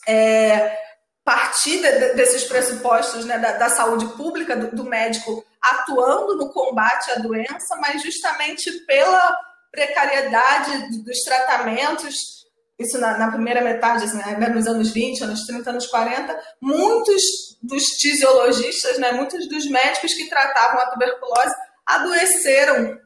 é, 0.07 0.79
partir 1.25 1.83
de, 1.83 2.15
desses 2.15 2.45
pressupostos 2.45 3.25
né, 3.27 3.39
da, 3.39 3.53
da, 3.53 3.69
saúde 3.69 4.07
pública, 4.17 4.57
do, 4.57 4.75
do, 4.75 4.85
médico 4.85 5.45
atuando 5.61 6.37
no 6.37 6.51
combate 6.51 7.11
à 7.11 7.17
doença, 7.17 7.77
mas 7.77 8.03
justamente 8.03 8.71
pela 8.87 9.37
precariedade 9.71 11.03
dos 11.05 11.19
tratamentos, 11.25 12.38
isso 12.79 12.99
na, 12.99 13.19
na 13.19 13.33
primeira 13.33 13.61
metade, 13.61 14.05
assim, 14.05 14.17
né, 14.17 14.49
nos 14.49 14.67
anos 14.67 14.91
20, 14.91 15.25
anos 15.25 15.45
30, 15.47 15.71
anos 15.71 15.87
40, 15.87 16.41
muitos 16.61 17.23
dos 17.61 17.89
fisiologistas, 18.01 18.99
né, 18.99 19.13
muitos 19.13 19.49
dos 19.49 19.69
médicos 19.69 20.15
que 20.15 20.29
tratavam 20.29 20.81
a 20.81 20.91
tuberculose 20.91 21.55
adoeceram 21.85 22.99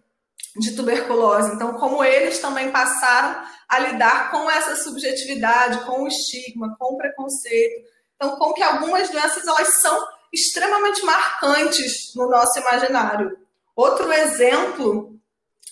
de 0.57 0.77
tuberculose. 0.77 1.55
Então, 1.55 1.75
como 1.75 2.05
eles 2.05 2.39
também 2.39 2.71
passaram 2.71 3.43
a 3.69 3.79
lidar 3.79 4.31
com 4.31 4.51
essa 4.51 4.77
subjetividade, 4.77 5.85
com 5.87 6.03
o 6.03 6.09
estigma, 6.09 6.77
com 6.79 6.95
o 6.95 6.99
preconceito. 6.99 7.89
Então, 8.17 8.37
como 8.37 8.53
que 8.53 8.63
algumas 8.63 9.09
doenças 9.09 9.47
elas 9.47 9.81
são 9.81 10.07
extremamente 10.33 11.03
marcantes 11.05 12.13
no 12.15 12.29
nosso 12.29 12.59
imaginário. 12.59 13.37
Outro 13.75 14.13
exemplo 14.13 15.19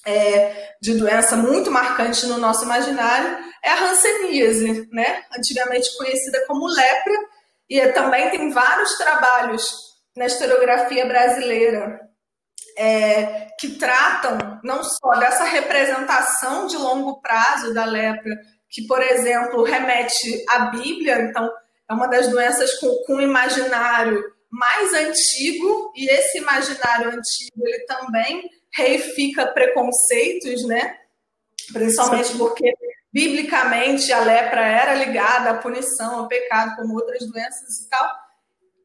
é, 0.07 0.75
de 0.81 0.95
doença 0.95 1.37
muito 1.37 1.71
marcante 1.71 2.27
no 2.27 2.39
nosso 2.39 2.65
imaginário 2.65 3.50
é 3.63 3.71
a 3.71 3.91
hanseníase, 3.91 4.89
né? 4.93 5.25
antigamente 5.37 5.97
conhecida 5.97 6.45
como 6.47 6.67
lepra, 6.67 7.15
e 7.69 7.87
também 7.93 8.31
tem 8.31 8.51
vários 8.51 8.97
trabalhos 8.97 9.91
na 10.17 10.27
historiografia 10.27 11.07
brasileira 11.07 12.01
é, 12.77 13.49
que 13.59 13.77
tratam 13.77 14.61
não 14.65 14.83
só 14.83 15.11
dessa 15.19 15.45
representação 15.45 16.67
de 16.67 16.77
longo 16.77 17.21
prazo 17.21 17.73
da 17.73 17.85
lepra, 17.85 18.35
que, 18.69 18.87
por 18.87 19.03
exemplo, 19.03 19.63
remete 19.63 20.45
à 20.49 20.71
Bíblia, 20.71 21.21
então 21.23 21.49
é 21.89 21.93
uma 21.93 22.07
das 22.07 22.29
doenças 22.29 22.73
com, 22.79 22.89
com 23.07 23.21
imaginário 23.21 24.23
mais 24.51 24.93
antigo, 24.95 25.93
e 25.95 26.09
esse 26.09 26.39
imaginário 26.39 27.09
antigo 27.09 27.67
ele 27.67 27.85
também 27.85 28.49
reifica 28.75 29.47
preconceitos, 29.47 30.67
né? 30.67 30.97
Principalmente 31.73 32.37
porque 32.37 32.73
biblicamente 33.13 34.13
a 34.13 34.21
lepra 34.21 34.61
era 34.61 34.95
ligada 34.95 35.51
à 35.51 35.55
punição, 35.55 36.21
ao 36.21 36.29
pecado, 36.29 36.77
como 36.77 36.95
outras 36.95 37.27
doenças 37.29 37.81
e 37.85 37.89
tal. 37.89 38.09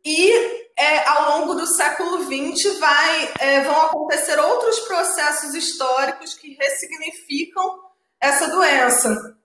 E 0.03 0.31
é, 0.77 1.07
ao 1.07 1.39
longo 1.39 1.55
do 1.55 1.65
século 1.65 2.23
XX 2.23 2.79
vai, 2.79 3.33
é, 3.39 3.61
vão 3.61 3.81
acontecer 3.81 4.39
outros 4.39 4.79
processos 4.81 5.55
históricos 5.55 6.35
que 6.35 6.55
ressignificam 6.55 7.79
essa 8.19 8.47
doença. 8.49 9.35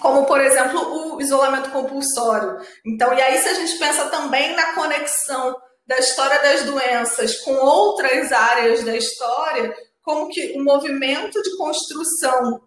Como, 0.00 0.24
por 0.26 0.40
exemplo, 0.40 1.14
o 1.14 1.20
isolamento 1.20 1.70
compulsório. 1.70 2.58
Então, 2.84 3.12
e 3.14 3.22
aí, 3.22 3.38
se 3.38 3.48
a 3.48 3.54
gente 3.54 3.78
pensa 3.78 4.08
também 4.08 4.54
na 4.54 4.74
conexão 4.74 5.56
da 5.86 5.98
história 5.98 6.40
das 6.42 6.62
doenças 6.64 7.36
com 7.40 7.54
outras 7.54 8.32
áreas 8.32 8.82
da 8.84 8.96
história, 8.96 9.74
como 10.02 10.28
que 10.28 10.52
o 10.58 10.62
movimento 10.62 11.40
de 11.42 11.56
construção 11.56 12.62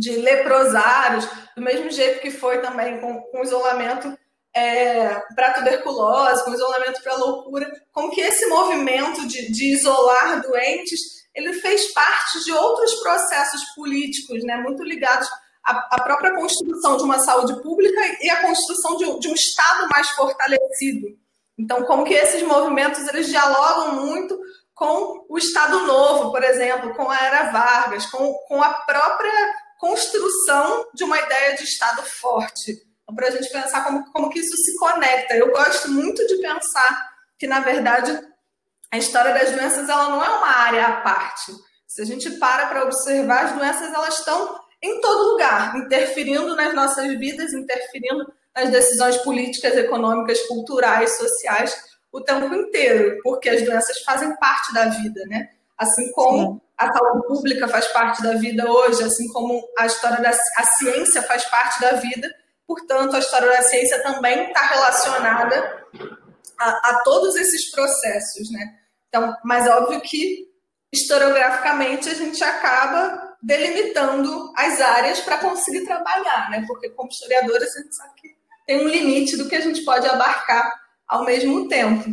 de 0.00 0.16
leprosários, 0.16 1.28
do 1.54 1.62
mesmo 1.62 1.90
jeito 1.90 2.20
que 2.20 2.30
foi 2.30 2.60
também 2.62 2.98
com, 3.00 3.20
com 3.20 3.42
isolamento 3.42 4.16
é, 4.56 5.20
para 5.34 5.52
tuberculose, 5.52 6.42
com 6.44 6.54
isolamento 6.54 7.02
para 7.02 7.16
loucura, 7.16 7.70
como 7.92 8.10
que 8.10 8.20
esse 8.20 8.46
movimento 8.46 9.28
de, 9.28 9.52
de, 9.52 9.74
isolar 9.74 10.40
doentes, 10.42 11.00
ele 11.34 11.52
fez 11.52 11.92
parte 11.92 12.42
de 12.44 12.52
outros 12.52 12.94
processos 13.02 13.62
políticos, 13.76 14.42
né, 14.42 14.56
muito 14.56 14.82
ligados 14.82 15.28
à, 15.64 15.96
à 15.96 16.02
própria 16.02 16.34
construção 16.34 16.96
de 16.96 17.04
uma 17.04 17.18
saúde 17.20 17.62
pública 17.62 18.00
e 18.22 18.30
à 18.30 18.40
construção 18.40 18.96
de, 18.96 19.20
de 19.20 19.28
um 19.28 19.34
Estado 19.34 19.86
mais 19.90 20.08
fortalecido. 20.10 21.08
Então, 21.58 21.84
como 21.84 22.04
que 22.04 22.14
esses 22.14 22.42
movimentos 22.42 23.06
eles 23.06 23.28
dialogam 23.28 24.06
muito 24.06 24.36
com 24.74 25.26
o 25.28 25.36
Estado 25.36 25.80
Novo, 25.80 26.32
por 26.32 26.42
exemplo, 26.42 26.94
com 26.94 27.10
a 27.10 27.18
Era 27.18 27.52
Vargas, 27.52 28.06
com, 28.06 28.32
com 28.48 28.62
a 28.62 28.72
própria 28.72 29.54
construção 29.80 30.86
de 30.94 31.02
uma 31.02 31.18
ideia 31.18 31.56
de 31.56 31.64
Estado 31.64 32.02
forte. 32.02 32.72
Então, 33.02 33.14
para 33.16 33.28
a 33.28 33.30
gente 33.30 33.50
pensar 33.50 33.82
como, 33.82 34.04
como 34.12 34.28
que 34.28 34.38
isso 34.38 34.54
se 34.56 34.76
conecta. 34.76 35.34
Eu 35.34 35.50
gosto 35.50 35.90
muito 35.90 36.24
de 36.26 36.36
pensar 36.36 37.10
que, 37.38 37.46
na 37.46 37.60
verdade, 37.60 38.20
a 38.92 38.98
história 38.98 39.32
das 39.32 39.50
doenças 39.50 39.88
ela 39.88 40.10
não 40.10 40.22
é 40.22 40.28
uma 40.28 40.48
área 40.48 40.86
à 40.86 41.00
parte. 41.00 41.52
Se 41.86 42.02
a 42.02 42.04
gente 42.04 42.30
para 42.32 42.66
para 42.66 42.84
observar, 42.84 43.46
as 43.46 43.52
doenças 43.52 43.92
elas 43.92 44.18
estão 44.18 44.60
em 44.82 45.00
todo 45.00 45.32
lugar, 45.32 45.76
interferindo 45.76 46.54
nas 46.54 46.74
nossas 46.74 47.06
vidas, 47.18 47.52
interferindo 47.52 48.32
nas 48.54 48.70
decisões 48.70 49.16
políticas, 49.18 49.76
econômicas, 49.76 50.40
culturais, 50.46 51.16
sociais 51.16 51.74
o 52.12 52.20
tempo 52.20 52.54
inteiro, 52.54 53.18
porque 53.22 53.48
as 53.48 53.62
doenças 53.62 54.02
fazem 54.02 54.34
parte 54.36 54.74
da 54.74 54.86
vida, 54.86 55.22
né? 55.26 55.48
Assim 55.78 56.10
como 56.12 56.54
Sim. 56.54 56.60
A 56.80 56.90
saúde 56.90 57.26
pública 57.26 57.68
faz 57.68 57.86
parte 57.88 58.22
da 58.22 58.32
vida 58.36 58.64
hoje, 58.68 59.04
assim 59.04 59.28
como 59.28 59.62
a 59.78 59.84
história 59.84 60.18
da 60.22 60.30
a 60.30 60.64
ciência 60.64 61.20
faz 61.22 61.44
parte 61.44 61.78
da 61.78 61.92
vida, 61.92 62.34
portanto, 62.66 63.14
a 63.14 63.18
história 63.18 63.48
da 63.48 63.60
ciência 63.60 64.02
também 64.02 64.48
está 64.48 64.62
relacionada 64.62 65.86
a, 66.58 66.68
a, 66.90 67.02
todos 67.04 67.36
esses 67.36 67.70
processos, 67.70 68.50
né? 68.50 68.78
Então, 69.08 69.36
mas 69.44 69.66
é 69.66 69.74
óbvio 69.74 70.00
que 70.00 70.48
historiograficamente 70.90 72.08
a 72.08 72.14
gente 72.14 72.42
acaba 72.42 73.36
delimitando 73.42 74.50
as 74.56 74.80
áreas 74.80 75.20
para 75.20 75.36
conseguir 75.36 75.84
trabalhar, 75.84 76.48
né? 76.50 76.64
Porque 76.66 76.88
como 76.90 77.10
historiadores 77.10 77.76
a 77.76 77.82
gente 77.82 77.94
sabe 77.94 78.14
que 78.16 78.28
tem 78.66 78.86
um 78.86 78.88
limite 78.88 79.36
do 79.36 79.48
que 79.50 79.56
a 79.56 79.60
gente 79.60 79.84
pode 79.84 80.06
abarcar 80.06 80.72
ao 81.06 81.26
mesmo 81.26 81.68
tempo. 81.68 82.08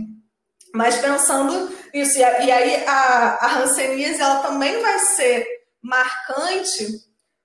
Mas 0.73 0.97
pensando 0.97 1.73
nisso, 1.93 2.17
e 2.17 2.23
aí 2.23 2.85
a, 2.85 3.37
a 3.41 3.57
hanseníase 3.59 4.21
ela 4.21 4.39
também 4.41 4.81
vai 4.81 4.99
ser 4.99 5.47
marcante, 5.81 6.87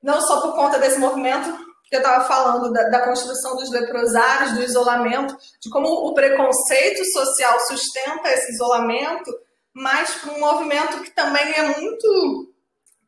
não 0.02 0.20
só 0.20 0.40
por 0.40 0.54
conta 0.54 0.78
desse 0.78 0.98
movimento 0.98 1.56
que 1.84 1.96
eu 1.96 2.00
estava 2.00 2.24
falando, 2.24 2.72
da, 2.72 2.88
da, 2.88 3.04
construção 3.04 3.54
dos 3.56 3.70
leprosários, 3.70 4.52
do 4.52 4.62
isolamento, 4.62 5.36
de 5.60 5.68
como 5.68 5.88
o 5.88 6.14
preconceito 6.14 7.04
social 7.12 7.58
sustenta 7.68 8.30
esse 8.30 8.52
isolamento, 8.52 9.30
mas 9.74 10.14
para 10.14 10.32
um 10.32 10.40
movimento 10.40 11.02
que 11.02 11.10
também 11.10 11.52
é 11.52 11.78
muito 11.78 12.50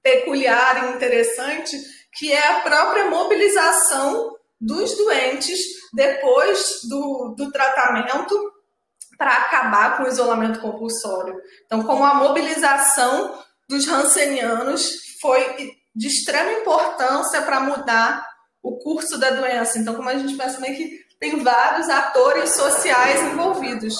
peculiar 0.03 0.85
e 0.85 0.97
interessante, 0.97 1.79
que 2.13 2.31
é 2.31 2.47
a 2.47 2.61
própria 2.61 3.07
mobilização 3.07 4.37
dos 4.61 4.95
doentes 4.97 5.59
depois 5.95 6.81
do, 6.85 7.35
do 7.37 7.51
tratamento 7.51 8.54
para 9.17 9.33
acabar 9.33 9.97
com 9.97 10.05
o 10.05 10.09
isolamento 10.09 10.61
compulsório. 10.61 11.37
Então, 11.67 11.83
como 11.83 12.05
a 12.05 12.15
mobilização 12.15 13.39
dos 13.69 13.87
rancenianos 13.87 15.17
foi 15.21 15.73
de 15.95 16.09
extrema 16.09 16.53
importância 16.53 17.43
para 17.43 17.61
mudar 17.61 18.27
o 18.63 18.79
curso 18.79 19.19
da 19.19 19.31
doença. 19.31 19.79
Então, 19.79 19.95
como 19.95 20.09
a 20.09 20.19
gente 20.19 20.37
também 20.37 20.75
que 20.75 21.05
tem 21.21 21.43
vários 21.43 21.89
atores 21.89 22.51
sociais 22.51 23.23
envolvidos. 23.23 23.95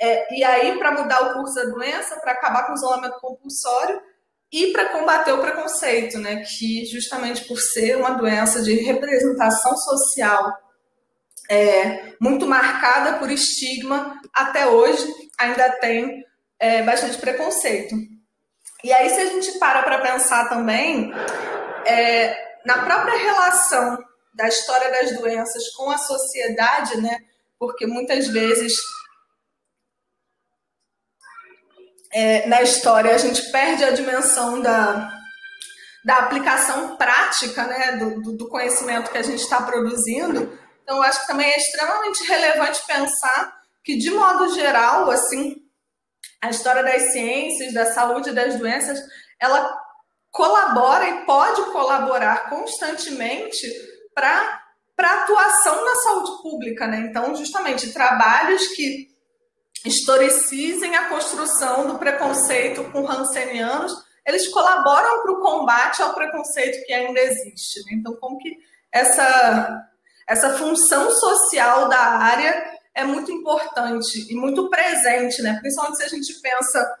É, 0.00 0.34
e 0.36 0.44
aí, 0.44 0.78
para 0.78 0.92
mudar 0.92 1.22
o 1.22 1.34
curso 1.34 1.54
da 1.54 1.64
doença, 1.64 2.16
para 2.20 2.32
acabar 2.32 2.66
com 2.66 2.72
o 2.72 2.76
isolamento 2.76 3.18
compulsório, 3.20 4.00
e 4.52 4.72
para 4.72 4.90
combater 4.90 5.32
o 5.32 5.40
preconceito, 5.40 6.18
né, 6.18 6.44
que 6.44 6.84
justamente 6.86 7.44
por 7.44 7.58
ser 7.58 7.96
uma 7.96 8.10
doença 8.10 8.62
de 8.62 8.74
representação 8.74 9.76
social 9.76 10.56
é, 11.50 12.14
muito 12.20 12.46
marcada 12.46 13.18
por 13.18 13.30
estigma, 13.30 14.20
até 14.34 14.66
hoje 14.66 15.06
ainda 15.38 15.70
tem 15.78 16.24
é, 16.58 16.82
bastante 16.82 17.18
preconceito. 17.18 17.94
E 18.82 18.92
aí, 18.92 19.08
se 19.10 19.20
a 19.20 19.26
gente 19.26 19.58
para 19.58 19.82
para 19.82 20.00
pensar 20.00 20.48
também 20.48 21.12
é, 21.84 22.36
na 22.64 22.84
própria 22.84 23.18
relação 23.18 23.98
da 24.34 24.48
história 24.48 24.90
das 24.90 25.16
doenças 25.18 25.68
com 25.70 25.90
a 25.90 25.98
sociedade, 25.98 27.00
né, 27.00 27.18
porque 27.58 27.86
muitas 27.86 28.28
vezes 28.28 28.74
é, 32.12 32.46
na 32.46 32.62
história 32.62 33.14
a 33.14 33.18
gente 33.18 33.50
perde 33.50 33.84
a 33.84 33.90
dimensão 33.90 34.60
da, 34.60 35.20
da 36.04 36.16
aplicação 36.18 36.96
prática 36.96 37.64
né, 37.64 37.96
do, 37.96 38.36
do 38.36 38.48
conhecimento 38.48 39.10
que 39.10 39.18
a 39.18 39.22
gente 39.22 39.42
está 39.42 39.62
produzindo. 39.62 40.58
Então, 40.86 40.98
eu 40.98 41.02
acho 41.02 41.22
que 41.22 41.26
também 41.26 41.50
é 41.50 41.56
extremamente 41.56 42.22
relevante 42.28 42.86
pensar 42.86 43.60
que, 43.82 43.96
de 43.96 44.08
modo 44.08 44.54
geral, 44.54 45.10
assim, 45.10 45.56
a 46.40 46.48
história 46.48 46.84
das 46.84 47.10
ciências, 47.10 47.74
da 47.74 47.92
saúde 47.92 48.30
e 48.30 48.32
das 48.32 48.56
doenças, 48.56 49.00
ela 49.40 49.76
colabora 50.30 51.08
e 51.08 51.24
pode 51.24 51.60
colaborar 51.72 52.48
constantemente 52.48 53.66
para 54.14 54.62
a 54.96 55.22
atuação 55.22 55.84
na 55.84 55.94
saúde 55.96 56.42
pública. 56.42 56.86
Né? 56.86 57.08
Então, 57.10 57.34
justamente, 57.34 57.92
trabalhos 57.92 58.68
que 58.68 59.08
historicizem 59.84 60.94
a 60.94 61.08
construção 61.08 61.88
do 61.88 61.98
preconceito 61.98 62.84
com 62.92 63.10
hansenianos, 63.10 63.92
eles 64.24 64.46
colaboram 64.52 65.22
para 65.22 65.32
o 65.32 65.40
combate 65.40 66.00
ao 66.00 66.14
preconceito 66.14 66.86
que 66.86 66.92
ainda 66.92 67.18
existe. 67.18 67.84
Né? 67.86 67.94
Então, 67.94 68.14
como 68.20 68.38
que 68.38 68.56
essa, 68.92 69.84
essa 70.26 70.54
função 70.54 71.10
social 71.10 71.88
da 71.88 71.98
área 71.98 72.76
é 72.94 73.04
muito 73.04 73.30
importante 73.30 74.26
e 74.30 74.34
muito 74.34 74.68
presente, 74.70 75.42
né? 75.42 75.58
principalmente 75.60 75.98
se 75.98 76.04
a 76.04 76.08
gente 76.08 76.40
pensa 76.40 76.96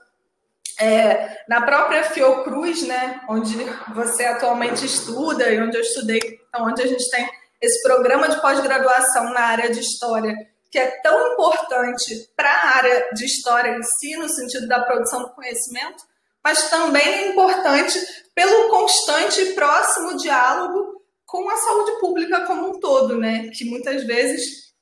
é, 0.78 1.38
na 1.48 1.62
própria 1.62 2.04
Fiocruz, 2.04 2.82
né? 2.86 3.20
onde 3.28 3.56
você 3.94 4.26
atualmente 4.26 4.84
estuda 4.84 5.50
e 5.50 5.60
onde 5.60 5.76
eu 5.76 5.80
estudei, 5.80 6.20
então, 6.48 6.66
onde 6.66 6.82
a 6.82 6.86
gente 6.86 7.10
tem 7.10 7.28
esse 7.60 7.82
programa 7.82 8.28
de 8.28 8.40
pós-graduação 8.40 9.32
na 9.32 9.40
área 9.40 9.70
de 9.70 9.80
História, 9.80 10.34
que 10.70 10.78
é 10.78 11.00
tão 11.00 11.32
importante 11.32 12.30
para 12.36 12.50
a 12.50 12.76
área 12.76 13.08
de 13.14 13.24
história 13.24 13.70
em 13.70 13.82
si, 13.82 14.16
no 14.16 14.28
sentido 14.28 14.68
da 14.68 14.82
produção 14.82 15.22
do 15.22 15.30
conhecimento, 15.30 16.04
mas 16.44 16.68
também 16.68 17.02
é 17.02 17.28
importante 17.28 17.98
pelo 18.34 18.68
constante 18.68 19.40
e 19.40 19.54
próximo 19.54 20.16
diálogo 20.16 20.95
com 21.36 21.50
a 21.50 21.56
saúde 21.56 22.00
pública 22.00 22.46
como 22.46 22.68
um 22.68 22.80
todo, 22.80 23.18
né? 23.18 23.50
Que 23.50 23.64
muitas 23.66 24.04
vezes 24.04 24.72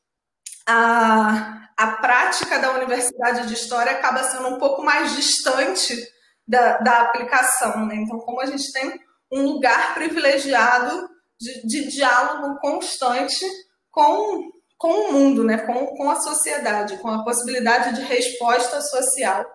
a, 0.66 1.68
a 1.76 1.86
prática 1.96 2.60
da 2.60 2.74
universidade 2.74 3.48
de 3.48 3.54
história 3.54 3.92
acaba 3.92 4.22
sendo 4.22 4.48
um 4.48 4.58
pouco 4.58 4.82
mais 4.82 5.16
distante 5.16 5.96
da, 6.46 6.78
da 6.78 7.00
aplicação, 7.00 7.86
né? 7.86 7.96
Então, 7.96 8.20
como 8.20 8.40
a 8.40 8.46
gente 8.46 8.72
tem 8.72 9.00
um 9.32 9.42
lugar 9.42 9.94
privilegiado 9.94 11.08
de, 11.40 11.66
de 11.66 11.88
diálogo 11.90 12.60
constante 12.60 13.44
com 13.90 14.52
com 14.76 15.08
o 15.08 15.12
mundo, 15.12 15.44
né? 15.44 15.58
com, 15.58 15.86
com 15.96 16.10
a 16.10 16.20
sociedade, 16.20 16.98
com 16.98 17.08
a 17.08 17.24
possibilidade 17.24 17.94
de 17.94 18.02
resposta 18.02 18.82
social. 18.82 19.46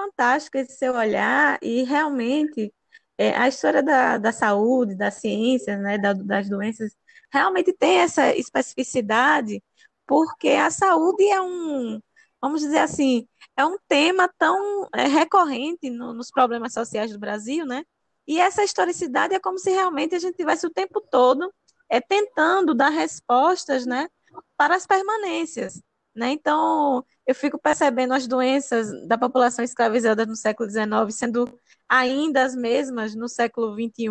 Fantástico 0.00 0.58
esse 0.58 0.76
seu 0.76 0.94
olhar 0.94 1.56
e 1.62 1.84
realmente 1.84 2.72
é, 3.18 3.34
a 3.36 3.48
história 3.48 3.82
da, 3.82 4.18
da 4.18 4.32
saúde, 4.32 4.94
da 4.94 5.10
ciência, 5.10 5.78
né, 5.78 5.98
da, 5.98 6.12
das 6.12 6.48
doenças, 6.48 6.96
realmente 7.32 7.72
tem 7.72 7.98
essa 7.98 8.34
especificidade, 8.34 9.62
porque 10.06 10.50
a 10.50 10.70
saúde 10.70 11.24
é 11.28 11.40
um, 11.40 12.00
vamos 12.40 12.60
dizer 12.60 12.78
assim, 12.78 13.26
é 13.56 13.64
um 13.64 13.76
tema 13.88 14.30
tão 14.38 14.88
é, 14.94 15.06
recorrente 15.06 15.90
no, 15.90 16.12
nos 16.14 16.30
problemas 16.30 16.72
sociais 16.72 17.12
do 17.12 17.18
Brasil, 17.18 17.66
né? 17.66 17.84
E 18.26 18.40
essa 18.40 18.64
historicidade 18.64 19.34
é 19.34 19.40
como 19.40 19.58
se 19.58 19.70
realmente 19.70 20.14
a 20.14 20.18
gente 20.18 20.36
tivesse 20.36 20.66
o 20.66 20.70
tempo 20.70 21.00
todo 21.00 21.52
é, 21.88 22.00
tentando 22.00 22.74
dar 22.74 22.90
respostas, 22.90 23.86
né, 23.86 24.08
para 24.56 24.74
as 24.76 24.86
permanências. 24.86 25.80
Né? 26.16 26.30
Então, 26.32 27.04
eu 27.26 27.34
fico 27.34 27.58
percebendo 27.58 28.14
as 28.14 28.26
doenças 28.26 28.90
da 29.06 29.18
população 29.18 29.64
escravizada 29.64 30.24
no 30.24 30.34
século 30.34 30.68
XIX 30.70 30.86
sendo 31.10 31.46
ainda 31.88 32.42
as 32.44 32.54
mesmas 32.56 33.14
no 33.14 33.28
século 33.28 33.74
XXI, 33.74 34.08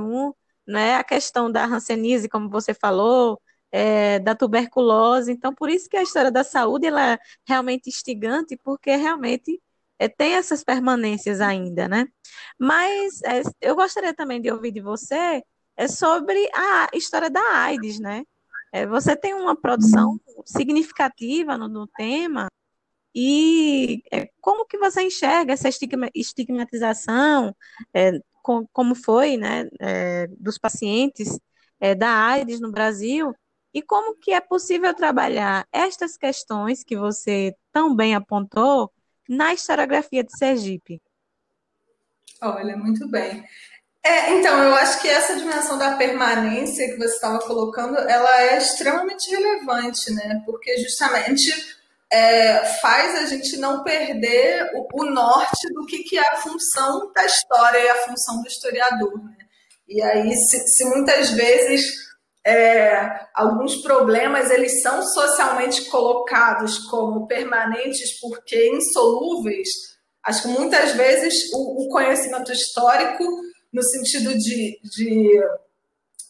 né, 0.67 0.95
a 0.95 1.03
questão 1.03 1.51
da 1.51 1.65
hanseníase, 1.65 2.29
como 2.29 2.49
você 2.49 2.73
falou, 2.73 3.41
é, 3.71 4.19
da 4.19 4.35
tuberculose. 4.35 5.31
Então, 5.31 5.53
por 5.53 5.69
isso 5.69 5.89
que 5.89 5.97
a 5.97 6.03
história 6.03 6.31
da 6.31 6.43
saúde 6.43 6.87
ela 6.87 7.13
é 7.13 7.19
realmente 7.47 7.89
instigante, 7.89 8.57
porque 8.63 8.95
realmente 8.95 9.61
é, 9.99 10.07
tem 10.07 10.33
essas 10.35 10.63
permanências 10.63 11.41
ainda, 11.41 11.87
né? 11.87 12.07
Mas 12.59 13.21
é, 13.23 13.41
eu 13.61 13.75
gostaria 13.75 14.13
também 14.13 14.41
de 14.41 14.51
ouvir 14.51 14.71
de 14.71 14.81
você 14.81 15.41
é 15.77 15.87
sobre 15.87 16.49
a 16.53 16.89
história 16.93 17.29
da 17.29 17.41
AIDS, 17.41 17.99
né? 17.99 18.23
É, 18.75 18.85
você 18.85 19.15
tem 19.15 19.33
uma 19.33 19.55
produção 19.55 20.19
significativa 20.45 21.57
no, 21.57 21.69
no 21.69 21.87
tema 21.87 22.49
e 23.15 24.03
é, 24.11 24.29
como 24.41 24.65
que 24.65 24.77
você 24.77 25.01
enxerga 25.03 25.53
essa 25.53 25.69
estigma, 25.69 26.09
estigmatização, 26.13 27.55
é, 27.93 28.19
com, 28.43 28.67
como 28.73 28.93
foi, 28.93 29.37
né, 29.37 29.69
é, 29.79 30.27
dos 30.27 30.57
pacientes 30.57 31.39
é, 31.79 31.95
da 31.95 32.09
AIDS 32.09 32.59
no 32.59 32.69
Brasil 32.69 33.33
e 33.73 33.81
como 33.81 34.13
que 34.17 34.31
é 34.33 34.41
possível 34.41 34.93
trabalhar 34.93 35.65
estas 35.71 36.17
questões 36.17 36.83
que 36.83 36.97
você 36.97 37.55
tão 37.71 37.95
bem 37.95 38.13
apontou 38.13 38.91
na 39.29 39.53
historiografia 39.53 40.21
de 40.21 40.37
Sergipe? 40.37 41.01
Olha, 42.41 42.75
muito 42.75 43.07
bem. 43.07 43.41
É, 44.05 44.33
então, 44.33 44.61
eu 44.61 44.75
acho 44.75 45.01
que 45.01 45.07
essa 45.09 45.35
dimensão 45.35 45.79
da 45.79 45.95
permanência 45.95 46.87
que 46.87 46.97
você 46.97 47.15
estava 47.15 47.39
colocando, 47.39 47.97
ela 47.97 48.39
é 48.43 48.57
extremamente 48.59 49.31
relevante, 49.31 50.13
né? 50.13 50.43
Porque 50.45 50.77
justamente 50.77 51.51
é, 52.13 52.63
faz 52.81 53.15
a 53.15 53.25
gente 53.25 53.57
não 53.57 53.83
perder 53.83 54.69
o, 54.75 54.87
o, 55.01 55.05
norte 55.05 55.73
do 55.73 55.87
que, 55.87 56.03
que 56.03 56.19
é 56.19 56.21
a 56.21 56.35
função 56.35 57.11
da 57.15 57.25
história 57.25 57.79
e 57.79 57.89
a 57.89 57.95
função 57.95 58.43
do 58.43 58.47
historiador. 58.47 59.23
Né? 59.23 59.37
E 59.87 59.99
aí, 60.03 60.31
se, 60.35 60.67
se 60.67 60.85
muitas 60.85 61.31
vezes 61.31 61.83
é, 62.45 63.27
alguns 63.33 63.77
problemas 63.77 64.51
eles 64.51 64.83
são 64.83 65.01
socialmente 65.01 65.85
colocados 65.85 66.77
como 66.89 67.25
permanentes 67.25 68.19
porque 68.21 68.69
insolúveis, 68.69 69.67
acho 70.23 70.43
que 70.43 70.47
muitas 70.49 70.91
vezes 70.91 71.33
o, 71.51 71.85
o 71.85 71.89
conhecimento 71.89 72.51
histórico, 72.51 73.23
no 73.75 73.83
sentido 73.83 74.33
de, 74.37 74.79
de, 74.81 75.41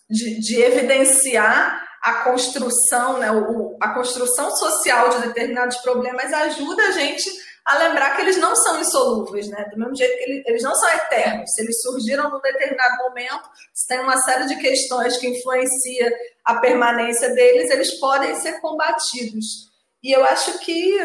de, 0.09 0.39
de 0.39 0.61
evidenciar 0.63 1.85
a 2.01 2.23
construção, 2.23 3.19
né, 3.19 3.31
o, 3.31 3.77
a 3.79 3.93
construção 3.93 4.49
social 4.55 5.09
de 5.09 5.27
determinados 5.27 5.77
problemas 5.77 6.33
ajuda 6.33 6.87
a 6.87 6.91
gente 6.91 7.29
a 7.63 7.77
lembrar 7.79 8.15
que 8.15 8.21
eles 8.21 8.37
não 8.37 8.55
são 8.55 8.79
insolúveis, 8.79 9.47
né? 9.47 9.65
Do 9.71 9.79
mesmo 9.79 9.95
jeito 9.95 10.17
que 10.17 10.23
eles, 10.23 10.43
eles 10.45 10.63
não 10.63 10.75
são 10.75 10.87
eternos. 10.87 11.51
Se 11.51 11.63
eles 11.63 11.81
surgiram 11.81 12.29
num 12.29 12.39
determinado 12.39 12.97
momento, 12.97 13.49
se 13.73 13.87
tem 13.87 13.99
uma 14.01 14.17
série 14.17 14.45
de 14.45 14.55
questões 14.57 15.17
que 15.17 15.27
influencia 15.27 16.13
a 16.43 16.59
permanência 16.59 17.33
deles, 17.33 17.71
eles 17.71 17.99
podem 17.99 18.35
ser 18.35 18.61
combatidos. 18.61 19.71
E 20.03 20.11
eu 20.11 20.23
acho 20.25 20.59
que 20.59 20.95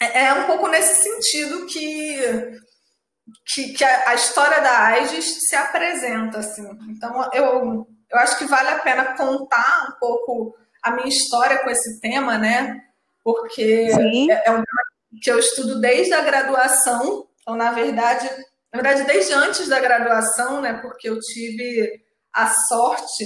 é, 0.00 0.26
é 0.26 0.34
um 0.34 0.46
pouco 0.46 0.68
nesse 0.68 1.02
sentido 1.02 1.66
que, 1.66 2.16
que, 3.46 3.72
que 3.72 3.84
a, 3.84 4.10
a, 4.10 4.14
história 4.14 4.60
da 4.60 4.86
AIDS 4.86 5.48
se 5.48 5.56
apresenta, 5.56 6.38
assim. 6.38 6.68
Então, 6.88 7.28
eu, 7.32 7.86
eu 8.10 8.18
acho 8.18 8.38
que 8.38 8.44
vale 8.44 8.68
a 8.68 8.78
pena 8.78 9.16
contar 9.16 9.88
um 9.88 9.98
pouco 9.98 10.56
a 10.82 10.90
minha 10.90 11.08
história 11.08 11.58
com 11.58 11.70
esse 11.70 12.00
tema, 12.00 12.38
né? 12.38 12.80
Porque 13.22 13.62
é, 13.62 14.48
é 14.48 14.50
um 14.50 14.62
tema 14.62 14.82
que 15.22 15.30
eu 15.30 15.38
estudo 15.38 15.80
desde 15.80 16.12
a 16.14 16.22
graduação, 16.22 17.28
então, 17.40 17.56
na 17.56 17.72
verdade, 17.72 18.28
na 18.72 18.80
verdade, 18.80 19.06
desde 19.06 19.34
antes 19.34 19.68
da 19.68 19.78
graduação, 19.78 20.60
né, 20.60 20.74
porque 20.80 21.08
eu 21.08 21.18
tive 21.18 22.00
a 22.32 22.48
sorte 22.48 23.24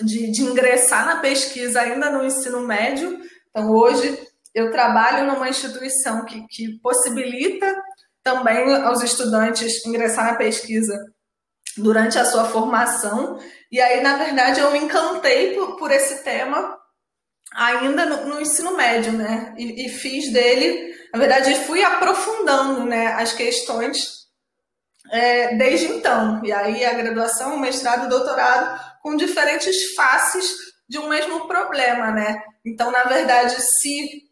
de, 0.00 0.30
de 0.30 0.42
ingressar 0.42 1.06
na 1.06 1.20
pesquisa 1.20 1.80
ainda 1.80 2.10
no 2.10 2.24
ensino 2.24 2.60
médio. 2.60 3.20
Então, 3.48 3.70
hoje, 3.70 4.26
eu 4.54 4.70
trabalho 4.72 5.26
numa 5.26 5.48
instituição 5.48 6.24
que, 6.24 6.44
que 6.48 6.80
possibilita 6.80 7.72
também 8.22 8.74
aos 8.82 9.02
estudantes 9.02 9.84
ingressar 9.86 10.26
na 10.26 10.34
pesquisa 10.34 10.96
durante 11.76 12.18
a 12.18 12.24
sua 12.24 12.44
formação. 12.44 13.38
E 13.70 13.80
aí, 13.80 14.02
na 14.02 14.16
verdade, 14.16 14.60
eu 14.60 14.70
me 14.70 14.78
encantei 14.78 15.54
por, 15.54 15.76
por 15.76 15.90
esse 15.90 16.22
tema 16.22 16.78
ainda 17.54 18.06
no, 18.06 18.34
no 18.34 18.40
ensino 18.40 18.76
médio, 18.76 19.12
né? 19.12 19.54
E, 19.56 19.86
e, 19.86 19.88
fiz 19.88 20.32
dele, 20.32 20.94
na 21.12 21.18
verdade, 21.18 21.54
fui 21.66 21.82
aprofundando 21.82 22.84
né, 22.84 23.08
as 23.08 23.32
questões 23.32 24.20
é, 25.10 25.56
desde 25.56 25.86
então. 25.86 26.44
E 26.44 26.52
aí 26.52 26.84
a 26.84 26.94
graduação, 26.94 27.54
o 27.54 27.60
mestrado, 27.60 28.06
o 28.06 28.08
doutorado, 28.08 28.80
com 29.02 29.16
diferentes 29.16 29.94
faces 29.94 30.54
de 30.88 30.98
um 30.98 31.08
mesmo 31.08 31.46
problema, 31.46 32.10
né? 32.10 32.42
Então, 32.64 32.90
na 32.90 33.04
verdade, 33.04 33.56
se 33.60 34.29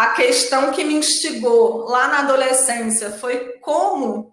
a 0.00 0.12
questão 0.12 0.72
que 0.72 0.82
me 0.82 0.94
instigou 0.94 1.84
lá 1.84 2.08
na 2.08 2.20
adolescência 2.20 3.10
foi 3.10 3.58
como 3.58 4.32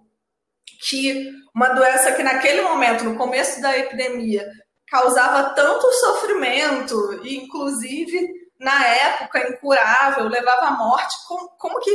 que 0.88 1.30
uma 1.54 1.68
doença 1.74 2.14
que 2.14 2.24
naquele 2.24 2.62
momento, 2.62 3.04
no 3.04 3.18
começo 3.18 3.60
da 3.60 3.78
epidemia, 3.78 4.50
causava 4.90 5.50
tanto 5.56 5.92
sofrimento, 5.92 7.20
e 7.26 7.36
inclusive 7.36 8.30
na 8.58 8.88
época 8.88 9.50
incurável, 9.50 10.30
levava 10.30 10.68
à 10.68 10.72
morte, 10.72 11.14
como, 11.28 11.50
como 11.58 11.80
que 11.82 11.92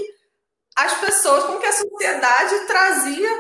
as 0.77 0.93
pessoas, 1.01 1.45
como 1.45 1.59
que 1.59 1.67
a 1.67 1.73
sociedade 1.73 2.67
trazia 2.67 3.31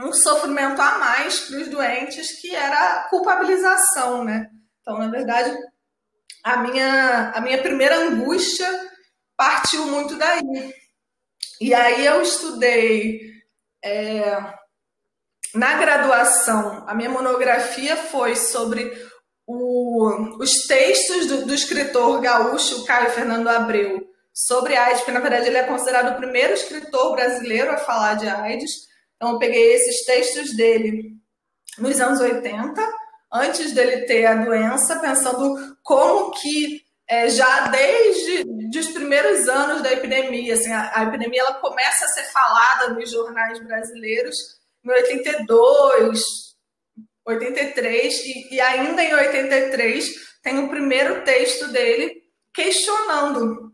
um 0.00 0.12
sofrimento 0.12 0.82
a 0.82 0.98
mais 0.98 1.38
para 1.38 1.58
os 1.58 1.68
doentes, 1.68 2.40
que 2.40 2.52
era 2.52 2.76
a 2.76 3.08
culpabilização, 3.08 4.24
né? 4.24 4.48
Então, 4.80 4.98
na 4.98 5.06
verdade, 5.06 5.56
a 6.42 6.56
minha, 6.56 7.30
a 7.32 7.40
minha 7.40 7.62
primeira 7.62 7.98
angústia 7.98 8.93
partiu 9.36 9.86
muito 9.86 10.16
daí. 10.16 10.74
E 11.60 11.72
aí 11.72 12.04
eu 12.04 12.22
estudei 12.22 13.20
é, 13.82 14.54
na 15.54 15.74
graduação, 15.74 16.84
a 16.88 16.94
minha 16.94 17.10
monografia 17.10 17.96
foi 17.96 18.34
sobre 18.34 18.92
o, 19.46 20.42
os 20.42 20.66
textos 20.66 21.26
do, 21.26 21.46
do, 21.46 21.54
escritor 21.54 22.20
gaúcho 22.20 22.84
Caio 22.84 23.10
Fernando 23.10 23.48
Abreu 23.48 24.08
sobre 24.32 24.74
AIDS, 24.74 24.98
porque 24.98 25.12
na 25.12 25.20
verdade 25.20 25.46
ele 25.46 25.58
é 25.58 25.64
considerado 25.64 26.12
o 26.12 26.16
primeiro 26.16 26.54
escritor 26.54 27.12
brasileiro 27.12 27.70
a 27.70 27.76
falar 27.76 28.14
de 28.14 28.26
AIDS. 28.26 28.70
Então 29.16 29.32
eu 29.32 29.38
peguei 29.38 29.74
esses 29.74 30.04
textos 30.04 30.56
dele 30.56 31.12
nos 31.78 32.00
anos 32.00 32.20
80, 32.20 32.92
antes 33.32 33.72
dele 33.72 34.06
ter 34.06 34.26
a 34.26 34.34
doença, 34.34 34.98
pensando 34.98 35.76
como 35.82 36.32
que 36.32 36.83
é, 37.08 37.28
já 37.28 37.68
desde 37.68 38.78
os 38.78 38.88
primeiros 38.88 39.48
anos 39.48 39.82
da 39.82 39.92
epidemia, 39.92 40.54
assim, 40.54 40.72
a, 40.72 41.00
a 41.00 41.02
epidemia 41.04 41.40
ela 41.40 41.54
começa 41.54 42.04
a 42.04 42.08
ser 42.08 42.24
falada 42.24 42.94
nos 42.94 43.10
jornais 43.10 43.58
brasileiros 43.60 44.36
em 44.84 44.90
82, 44.90 46.20
83, 47.26 48.14
e, 48.14 48.54
e 48.54 48.60
ainda 48.60 49.02
em 49.02 49.14
83 49.14 50.14
tem 50.42 50.58
o 50.58 50.68
primeiro 50.68 51.22
texto 51.24 51.68
dele 51.68 52.22
questionando 52.52 53.72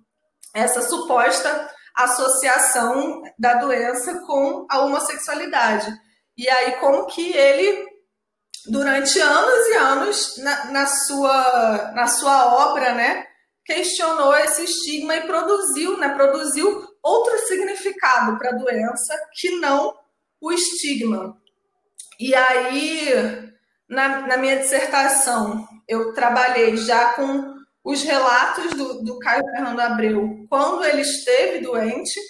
essa 0.55 0.83
suposta 0.83 1.69
associação 1.95 3.23
da 3.39 3.55
doença 3.55 4.21
com 4.27 4.67
a 4.71 4.81
homossexualidade. 4.81 5.93
E 6.37 6.49
aí, 6.49 6.73
como 6.81 7.07
que 7.07 7.33
ele, 7.37 7.87
durante 8.67 9.19
anos 9.19 9.67
e 9.69 9.75
anos, 9.75 10.37
na, 10.39 10.65
na, 10.67 10.87
sua, 10.87 11.93
na 11.95 12.07
sua 12.07 12.71
obra, 12.71 12.93
né, 12.93 13.27
questionou 13.65 14.35
esse 14.37 14.65
estigma 14.65 15.17
e 15.17 15.27
produziu, 15.27 15.97
né, 15.99 16.11
produziu 16.11 16.89
outro 17.03 17.39
significado 17.47 18.39
para 18.39 18.51
a 18.51 18.57
doença 18.57 19.17
que 19.35 19.59
não 19.59 19.95
o 20.41 20.53
estigma. 20.53 21.37
E 22.19 22.35
aí, 22.35 23.53
na, 23.89 24.27
na 24.27 24.37
minha 24.37 24.59
dissertação, 24.59 25.67
eu 25.89 26.13
trabalhei 26.13 26.77
já 26.77 27.15
com 27.15 27.55
os 27.83 28.03
relatos 28.03 28.71
do, 28.75 29.03
do 29.03 29.19
Caio 29.19 29.43
Fernando 29.45 29.81
Abreu 29.81 30.47
quando 30.49 30.85
ele 30.85 31.01
esteve 31.01 31.61
doente, 31.61 32.21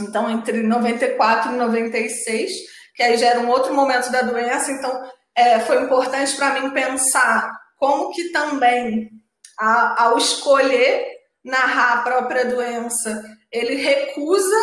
então 0.00 0.30
entre 0.30 0.62
94 0.62 1.52
e 1.52 1.56
96, 1.56 2.50
que 2.94 3.02
aí 3.02 3.18
já 3.18 3.26
era 3.28 3.40
um 3.40 3.48
outro 3.48 3.74
momento 3.74 4.10
da 4.10 4.22
doença, 4.22 4.72
então 4.72 5.02
é, 5.36 5.60
foi 5.60 5.82
importante 5.82 6.36
para 6.36 6.60
mim 6.60 6.70
pensar 6.70 7.50
como 7.76 8.10
que 8.12 8.30
também, 8.30 9.10
a, 9.58 10.04
ao 10.04 10.16
escolher 10.16 11.06
narrar 11.44 11.98
a 11.98 12.02
própria 12.02 12.44
doença, 12.44 13.22
ele 13.52 13.74
recusa 13.74 14.56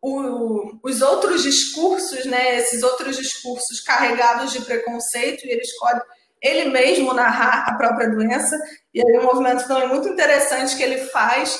o, 0.00 0.78
os 0.82 1.02
outros 1.02 1.42
discursos, 1.42 2.24
né, 2.24 2.56
esses 2.56 2.82
outros 2.82 3.16
discursos 3.16 3.80
carregados 3.80 4.52
de 4.52 4.62
preconceito, 4.62 5.44
e 5.44 5.50
ele 5.50 5.60
escolhe 5.60 6.00
ele 6.40 6.70
mesmo 6.70 7.12
narrar 7.12 7.68
a 7.68 7.76
própria 7.76 8.08
doença. 8.08 8.56
E 8.94 9.00
aí, 9.00 9.18
um 9.18 9.24
movimento 9.24 9.66
também 9.66 9.88
muito 9.88 10.08
interessante 10.08 10.76
que 10.76 10.82
ele 10.82 11.06
faz, 11.08 11.58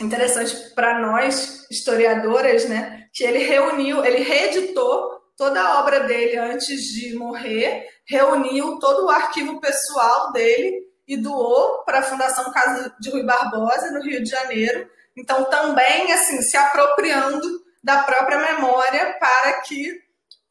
interessante 0.00 0.74
para 0.74 0.98
nós, 0.98 1.66
historiadoras, 1.70 2.64
né, 2.64 3.06
que 3.12 3.22
ele 3.22 3.38
reuniu, 3.38 4.04
ele 4.04 4.22
reeditou 4.22 5.21
toda 5.36 5.62
a 5.62 5.80
obra 5.80 6.00
dele 6.00 6.36
antes 6.36 6.82
de 6.84 7.14
morrer, 7.16 7.86
reuniu 8.04 8.78
todo 8.78 9.06
o 9.06 9.10
arquivo 9.10 9.60
pessoal 9.60 10.32
dele 10.32 10.82
e 11.06 11.16
doou 11.16 11.82
para 11.84 12.00
a 12.00 12.02
Fundação 12.02 12.52
Casa 12.52 12.94
de 13.00 13.10
Rui 13.10 13.24
Barbosa, 13.24 13.90
no 13.90 14.02
Rio 14.02 14.22
de 14.22 14.30
Janeiro. 14.30 14.88
Então, 15.16 15.44
também 15.44 16.12
assim, 16.12 16.40
se 16.42 16.56
apropriando 16.56 17.62
da 17.82 18.02
própria 18.02 18.38
memória 18.38 19.16
para 19.18 19.60
que 19.62 20.00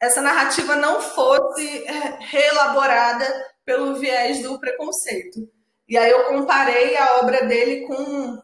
essa 0.00 0.20
narrativa 0.20 0.76
não 0.76 1.00
fosse 1.00 1.84
é, 1.86 2.18
reelaborada 2.20 3.24
pelo 3.64 3.94
viés 3.94 4.42
do 4.42 4.58
preconceito. 4.58 5.48
E 5.88 5.96
aí 5.96 6.10
eu 6.10 6.24
comparei 6.24 6.96
a 6.96 7.18
obra 7.18 7.46
dele 7.46 7.86
com 7.86 8.42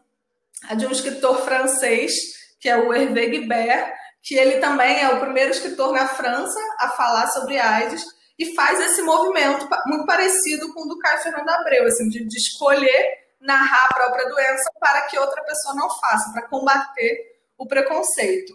a 0.69 0.75
de 0.75 0.85
um 0.85 0.91
escritor 0.91 1.41
francês, 1.43 2.13
que 2.59 2.69
é 2.69 2.77
o 2.77 2.93
Hervé 2.93 3.27
Guibert, 3.27 3.93
que 4.21 4.35
ele 4.35 4.59
também 4.59 5.01
é 5.01 5.09
o 5.09 5.19
primeiro 5.19 5.51
escritor 5.51 5.93
na 5.93 6.07
França 6.07 6.59
a 6.79 6.89
falar 6.89 7.27
sobre 7.27 7.57
AIDS 7.57 8.03
e 8.37 8.53
faz 8.55 8.79
esse 8.79 9.01
movimento 9.01 9.67
muito 9.87 10.05
parecido 10.05 10.73
com 10.73 10.83
o 10.83 10.87
do 10.87 10.99
Caio 10.99 11.21
Fernando 11.21 11.49
Abreu, 11.49 11.85
assim, 11.85 12.07
de, 12.07 12.25
de 12.25 12.37
escolher 12.37 13.19
narrar 13.39 13.85
a 13.85 13.93
própria 13.93 14.27
doença 14.29 14.69
para 14.79 15.01
que 15.03 15.17
outra 15.17 15.43
pessoa 15.43 15.75
não 15.75 15.89
faça, 15.89 16.31
para 16.31 16.47
combater 16.47 17.39
o 17.57 17.65
preconceito. 17.65 18.53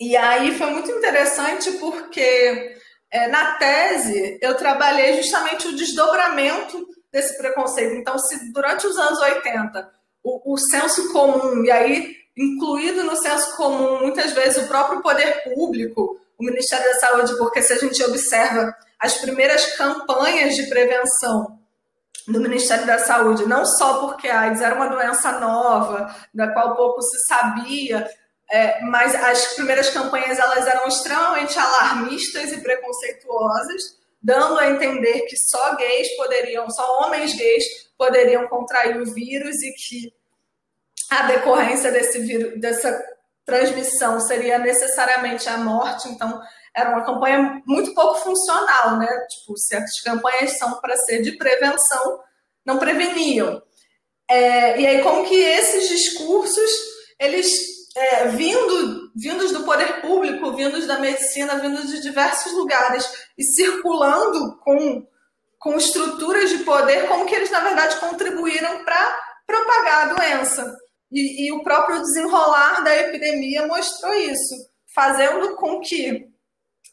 E 0.00 0.16
aí 0.16 0.56
foi 0.56 0.70
muito 0.70 0.90
interessante 0.90 1.72
porque 1.72 2.76
é, 3.10 3.28
na 3.28 3.54
tese 3.56 4.38
eu 4.42 4.54
trabalhei 4.56 5.14
justamente 5.14 5.68
o 5.68 5.76
desdobramento 5.76 6.86
desse 7.10 7.36
preconceito. 7.38 7.94
Então, 7.94 8.18
se 8.18 8.52
durante 8.52 8.86
os 8.86 8.98
anos 8.98 9.18
80 9.20 9.90
o, 10.22 10.54
o 10.54 10.58
senso 10.58 11.12
comum, 11.12 11.64
e 11.64 11.70
aí 11.70 12.14
incluído 12.36 13.02
no 13.02 13.16
senso 13.16 13.56
comum 13.56 14.00
muitas 14.00 14.32
vezes 14.32 14.62
o 14.64 14.68
próprio 14.68 15.00
poder 15.00 15.42
público, 15.44 16.20
o 16.38 16.44
Ministério 16.44 16.84
da 16.84 16.98
Saúde, 16.98 17.36
porque 17.38 17.62
se 17.62 17.72
a 17.72 17.78
gente 17.78 18.02
observa 18.04 18.74
as 19.00 19.14
primeiras 19.18 19.74
campanhas 19.76 20.54
de 20.54 20.66
prevenção 20.68 21.58
do 22.28 22.40
Ministério 22.40 22.86
da 22.86 22.98
Saúde, 22.98 23.46
não 23.46 23.64
só 23.64 24.06
porque 24.06 24.28
a 24.28 24.40
AIDS 24.40 24.60
era 24.60 24.74
uma 24.74 24.88
doença 24.88 25.38
nova, 25.38 26.14
da 26.34 26.52
qual 26.52 26.76
pouco 26.76 27.00
se 27.00 27.18
sabia, 27.26 28.08
é, 28.50 28.80
mas 28.82 29.14
as 29.14 29.54
primeiras 29.54 29.90
campanhas 29.90 30.38
elas 30.38 30.66
eram 30.66 30.86
extremamente 30.88 31.58
alarmistas 31.58 32.52
e 32.52 32.60
preconceituosas, 32.60 33.96
dando 34.22 34.58
a 34.58 34.70
entender 34.70 35.20
que 35.22 35.36
só 35.36 35.76
gays 35.76 36.16
poderiam, 36.16 36.68
só 36.70 37.00
homens 37.00 37.34
gays 37.34 37.64
poderiam 37.96 38.46
contrair 38.48 39.00
o 39.00 39.14
vírus 39.14 39.62
e 39.62 39.72
que 39.72 40.12
a 41.10 41.22
decorrência 41.22 41.90
desse 41.90 42.20
vírus, 42.20 42.60
dessa 42.60 43.02
transmissão 43.44 44.18
seria 44.20 44.58
necessariamente 44.58 45.48
a 45.48 45.56
morte. 45.56 46.08
Então, 46.08 46.40
era 46.74 46.90
uma 46.90 47.04
campanha 47.04 47.62
muito 47.66 47.94
pouco 47.94 48.16
funcional, 48.16 48.98
né? 48.98 49.06
Tipo, 49.28 49.56
se 49.56 49.76
as 49.76 50.00
campanhas 50.02 50.58
são 50.58 50.80
para 50.80 50.96
ser 50.96 51.22
de 51.22 51.32
prevenção, 51.38 52.20
não 52.64 52.78
preveniam. 52.78 53.62
É, 54.28 54.80
e 54.80 54.86
aí, 54.86 55.02
como 55.02 55.24
que 55.24 55.34
esses 55.34 55.88
discursos, 55.88 56.70
eles 57.18 57.76
é, 57.96 58.28
vindo, 58.28 59.10
vindos 59.16 59.52
do 59.52 59.64
poder 59.64 60.02
público, 60.02 60.52
vindos 60.52 60.86
da 60.86 60.98
medicina, 60.98 61.58
vindos 61.58 61.88
de 61.88 62.02
diversos 62.02 62.52
lugares 62.52 63.08
e 63.38 63.44
circulando 63.44 64.58
com, 64.58 65.06
com 65.58 65.76
estruturas 65.76 66.50
de 66.50 66.58
poder, 66.58 67.08
como 67.08 67.24
que 67.24 67.34
eles, 67.34 67.50
na 67.50 67.60
verdade, 67.60 67.96
contribuíram 67.96 68.84
para 68.84 69.18
propagar 69.46 70.10
a 70.10 70.14
doença. 70.14 70.76
E, 71.16 71.46
e 71.46 71.52
o 71.52 71.62
próprio 71.62 72.02
desenrolar 72.02 72.82
da 72.84 72.94
epidemia 72.94 73.66
mostrou 73.66 74.12
isso, 74.14 74.54
fazendo 74.94 75.56
com 75.56 75.80
que 75.80 76.28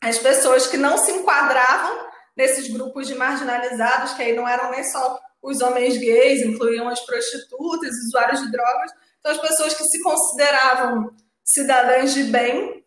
as 0.02 0.18
pessoas 0.18 0.68
que 0.68 0.78
não 0.78 0.98
se 0.98 1.12
enquadravam 1.12 2.08
nesses 2.36 2.70
grupos 2.70 3.08
de 3.08 3.16
marginalizados, 3.16 4.14
que 4.14 4.24
aí 4.24 4.34
não 4.34 4.48
eram 4.48 4.72
nem 4.72 4.84
só 4.86 5.20
os 5.42 5.62
homens 5.62 5.98
gays, 5.98 6.42
incluíam 6.42 6.88
as 6.88 7.02
prostitutas, 7.02 7.92
usuários 8.08 8.42
de 8.42 8.50
drogas, 8.50 8.92
então, 9.20 9.32
as 9.32 9.38
pessoas 9.38 9.74
que 9.74 9.84
se 9.86 10.02
consideravam 10.02 11.10
cidadãs 11.46 12.14
de 12.14 12.24
bem 12.24 12.84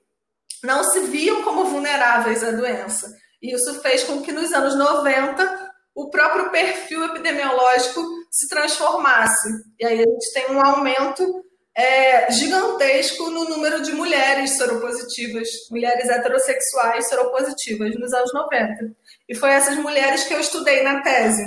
não 0.62 0.84
se 0.84 1.00
viam 1.00 1.42
como 1.42 1.64
vulneráveis 1.64 2.44
à 2.44 2.50
doença. 2.50 3.14
E 3.40 3.54
isso 3.54 3.80
fez 3.80 4.04
com 4.04 4.20
que 4.20 4.32
nos 4.32 4.52
anos 4.52 4.74
90 4.74 5.72
o 5.94 6.10
próprio 6.10 6.50
perfil 6.50 7.04
epidemiológico 7.04 8.02
se 8.36 8.48
transformasse. 8.48 9.48
E 9.80 9.86
aí 9.86 9.94
a 9.94 10.04
gente 10.04 10.32
tem 10.34 10.50
um 10.50 10.60
aumento 10.60 11.42
é, 11.74 12.30
gigantesco 12.30 13.30
no 13.30 13.48
número 13.48 13.80
de 13.80 13.92
mulheres 13.92 14.58
seropositivas, 14.58 15.48
mulheres 15.70 16.08
heterossexuais 16.10 17.08
seropositivas 17.08 17.94
nos 17.98 18.12
anos 18.12 18.32
90. 18.34 18.94
E 19.26 19.34
foi 19.34 19.50
essas 19.50 19.76
mulheres 19.76 20.24
que 20.24 20.34
eu 20.34 20.40
estudei 20.40 20.82
na 20.82 21.02
tese. 21.02 21.44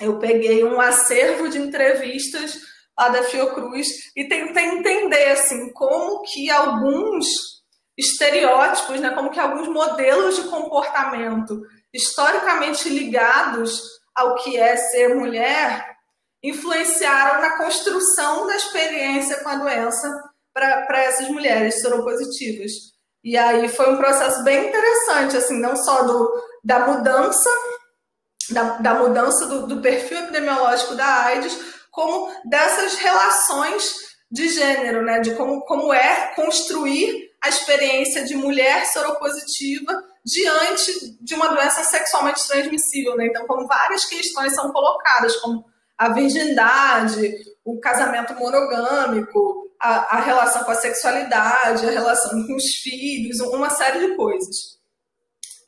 Eu 0.00 0.18
peguei 0.18 0.64
um 0.64 0.80
acervo 0.80 1.48
de 1.48 1.58
entrevistas 1.58 2.58
lá 2.98 3.08
da 3.08 3.22
Fiocruz 3.22 3.86
e 4.16 4.26
tentei 4.26 4.64
entender 4.64 5.30
assim 5.30 5.72
como 5.72 6.22
que 6.22 6.50
alguns 6.50 7.26
estereótipos, 7.96 9.00
né, 9.00 9.10
como 9.10 9.30
que 9.30 9.38
alguns 9.38 9.68
modelos 9.68 10.34
de 10.34 10.48
comportamento 10.48 11.62
historicamente 11.94 12.88
ligados 12.88 13.82
ao 14.14 14.34
que 14.36 14.56
é 14.56 14.76
ser 14.76 15.14
mulher 15.14 15.91
influenciaram 16.42 17.40
na 17.40 17.56
construção 17.56 18.46
da 18.46 18.56
experiência 18.56 19.40
com 19.40 19.48
a 19.48 19.56
doença 19.56 20.08
para 20.52 21.02
essas 21.02 21.28
mulheres 21.28 21.80
seropositivas. 21.80 22.72
E 23.24 23.36
aí 23.38 23.68
foi 23.68 23.92
um 23.92 23.96
processo 23.96 24.42
bem 24.42 24.68
interessante, 24.68 25.36
assim, 25.36 25.60
não 25.60 25.76
só 25.76 26.02
do, 26.02 26.42
da 26.64 26.86
mudança, 26.86 27.48
da, 28.50 28.62
da 28.78 28.94
mudança 28.94 29.46
do, 29.46 29.66
do 29.66 29.80
perfil 29.80 30.18
epidemiológico 30.18 30.96
da 30.96 31.06
AIDS, 31.26 31.56
como 31.90 32.32
dessas 32.44 32.94
relações 32.96 33.94
de 34.30 34.48
gênero, 34.48 35.04
né? 35.04 35.20
De 35.20 35.34
como, 35.36 35.60
como 35.66 35.92
é 35.92 36.34
construir 36.34 37.30
a 37.40 37.48
experiência 37.48 38.24
de 38.24 38.34
mulher 38.34 38.86
soropositiva 38.86 39.92
diante 40.24 41.16
de 41.20 41.34
uma 41.34 41.48
doença 41.48 41.84
sexualmente 41.84 42.46
transmissível, 42.48 43.16
né? 43.16 43.26
Então, 43.26 43.46
como 43.46 43.66
várias 43.66 44.04
questões 44.04 44.54
são 44.54 44.72
colocadas, 44.72 45.36
como 45.36 45.64
a 46.02 46.08
virgindade, 46.08 47.32
o 47.64 47.78
casamento 47.78 48.34
monogâmico, 48.34 49.70
a, 49.80 50.16
a 50.16 50.20
relação 50.20 50.64
com 50.64 50.72
a 50.72 50.74
sexualidade, 50.74 51.86
a 51.86 51.92
relação 51.92 52.44
com 52.44 52.56
os 52.56 52.74
filhos, 52.82 53.38
uma 53.38 53.70
série 53.70 54.00
de 54.00 54.16
coisas. 54.16 54.56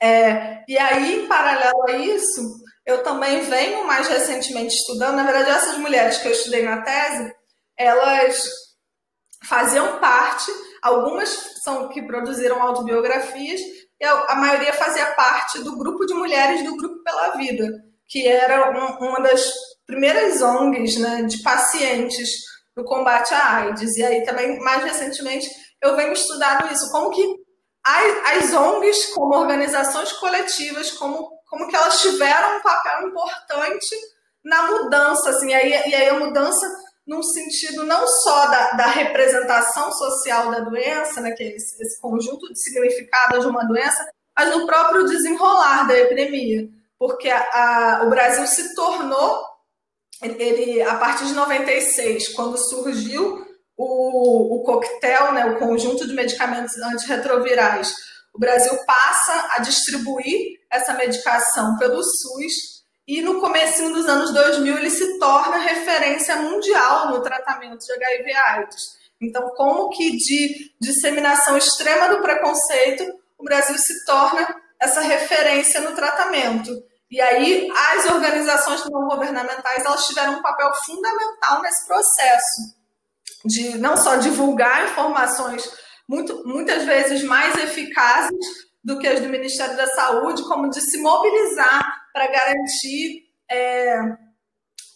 É, 0.02 0.64
e 0.66 0.76
aí, 0.76 1.20
em 1.20 1.28
paralelo 1.28 1.84
a 1.88 1.92
isso, 1.92 2.40
eu 2.84 3.04
também 3.04 3.42
venho 3.42 3.86
mais 3.86 4.08
recentemente 4.08 4.74
estudando, 4.74 5.14
na 5.14 5.22
verdade, 5.22 5.50
essas 5.50 5.78
mulheres 5.78 6.18
que 6.18 6.26
eu 6.26 6.32
estudei 6.32 6.64
na 6.64 6.82
tese, 6.82 7.32
elas 7.78 8.42
faziam 9.44 10.00
parte, 10.00 10.50
algumas 10.82 11.28
são 11.62 11.88
que 11.90 12.02
produziram 12.02 12.60
autobiografias, 12.60 13.60
e 14.00 14.04
a, 14.04 14.34
maioria 14.34 14.72
fazia 14.72 15.12
parte 15.12 15.62
do 15.62 15.78
grupo 15.78 16.04
de 16.04 16.14
mulheres 16.14 16.64
do 16.64 16.76
Grupo 16.76 17.04
Pela 17.04 17.36
Vida, 17.36 17.68
que 18.08 18.26
era 18.26 18.72
um, 18.72 19.10
uma 19.10 19.20
das 19.20 19.48
primeiras 19.86 20.40
ONGs 20.40 20.96
né, 20.98 21.22
de 21.22 21.42
pacientes 21.42 22.28
no 22.76 22.84
combate 22.84 23.32
à 23.34 23.56
AIDS. 23.56 23.96
E 23.96 24.04
aí 24.04 24.24
também, 24.24 24.58
mais 24.60 24.82
recentemente, 24.84 25.48
eu 25.82 25.94
venho 25.96 26.12
estudando 26.12 26.72
isso, 26.72 26.90
como 26.90 27.10
que 27.10 27.22
as, 27.84 28.52
ONGs, 28.52 29.12
como 29.14 29.36
organizações 29.36 30.12
coletivas, 30.12 30.90
como 30.92 31.34
como 31.54 31.68
que 31.68 31.76
elas 31.76 32.00
tiveram 32.00 32.58
um 32.58 32.62
papel 32.62 33.08
importante 33.08 33.96
na 34.44 34.66
mudança, 34.66 35.30
assim, 35.30 35.50
e 35.50 35.54
aí, 35.54 35.70
e 35.70 35.94
aí 35.94 36.08
a 36.08 36.18
mudança 36.18 36.66
num 37.06 37.22
sentido 37.22 37.84
não 37.84 38.06
só 38.06 38.46
da, 38.48 38.70
da, 38.72 38.86
representação 38.86 39.92
social 39.92 40.50
da 40.50 40.60
doença, 40.60 41.20
né, 41.20 41.30
que 41.32 41.42
é 41.42 41.54
esse, 41.54 41.80
esse, 41.82 42.00
conjunto 42.00 42.50
de 42.52 42.60
significados 42.60 43.40
de 43.40 43.46
uma 43.46 43.64
doença, 43.64 44.04
mas 44.36 44.56
no 44.56 44.66
próprio 44.66 45.04
desenrolar 45.04 45.86
da 45.86 45.96
epidemia, 45.96 46.68
porque 46.98 47.30
a, 47.30 47.40
a, 47.40 48.04
o 48.04 48.10
Brasil 48.10 48.46
se 48.46 48.74
tornou, 48.74 49.44
ele, 50.24 50.82
a 50.82 50.96
partir 50.96 51.26
de 51.26 51.32
96, 51.34 52.28
quando 52.28 52.56
surgiu 52.56 53.46
o, 53.76 54.56
o 54.56 54.62
coquetel, 54.62 55.32
né, 55.32 55.46
o 55.46 55.58
conjunto 55.58 56.06
de 56.06 56.14
medicamentos 56.14 56.76
antirretrovirais, 56.78 57.94
o 58.32 58.38
Brasil 58.38 58.76
passa 58.84 59.48
a 59.50 59.58
distribuir 59.60 60.60
essa 60.70 60.94
medicação 60.94 61.76
pelo 61.78 62.02
SUS 62.02 62.74
e 63.06 63.20
no 63.20 63.40
começo 63.40 63.92
dos 63.92 64.06
anos 64.06 64.32
2000 64.32 64.78
ele 64.78 64.90
se 64.90 65.18
torna 65.18 65.58
referência 65.58 66.36
mundial 66.36 67.10
no 67.10 67.22
tratamento 67.22 67.84
de 67.84 67.92
HIV 67.92 68.32
AIDS. 68.32 68.82
Então, 69.20 69.50
como 69.56 69.90
que 69.90 70.16
de 70.16 70.72
disseminação 70.80 71.56
extrema 71.56 72.08
do 72.08 72.22
preconceito, 72.22 73.04
o 73.38 73.44
Brasil 73.44 73.76
se 73.78 74.04
torna 74.04 74.56
essa 74.80 75.00
referência 75.00 75.80
no 75.80 75.94
tratamento. 75.94 76.70
E 77.10 77.20
aí 77.20 77.70
as 77.92 78.06
organizações 78.06 78.84
não 78.90 79.06
governamentais 79.06 79.84
elas 79.84 80.06
tiveram 80.06 80.38
um 80.38 80.42
papel 80.42 80.72
fundamental 80.84 81.62
nesse 81.62 81.86
processo 81.86 82.74
de 83.44 83.76
não 83.78 83.96
só 83.96 84.16
divulgar 84.16 84.84
informações 84.84 85.70
muito, 86.08 86.46
muitas 86.46 86.84
vezes 86.84 87.22
mais 87.22 87.56
eficazes 87.56 88.64
do 88.82 88.98
que 88.98 89.06
as 89.06 89.20
do 89.20 89.28
Ministério 89.28 89.76
da 89.76 89.86
Saúde, 89.86 90.42
como 90.44 90.68
de 90.68 90.80
se 90.80 90.98
mobilizar 90.98 91.82
para 92.12 92.26
garantir 92.26 93.24
é, 93.50 93.98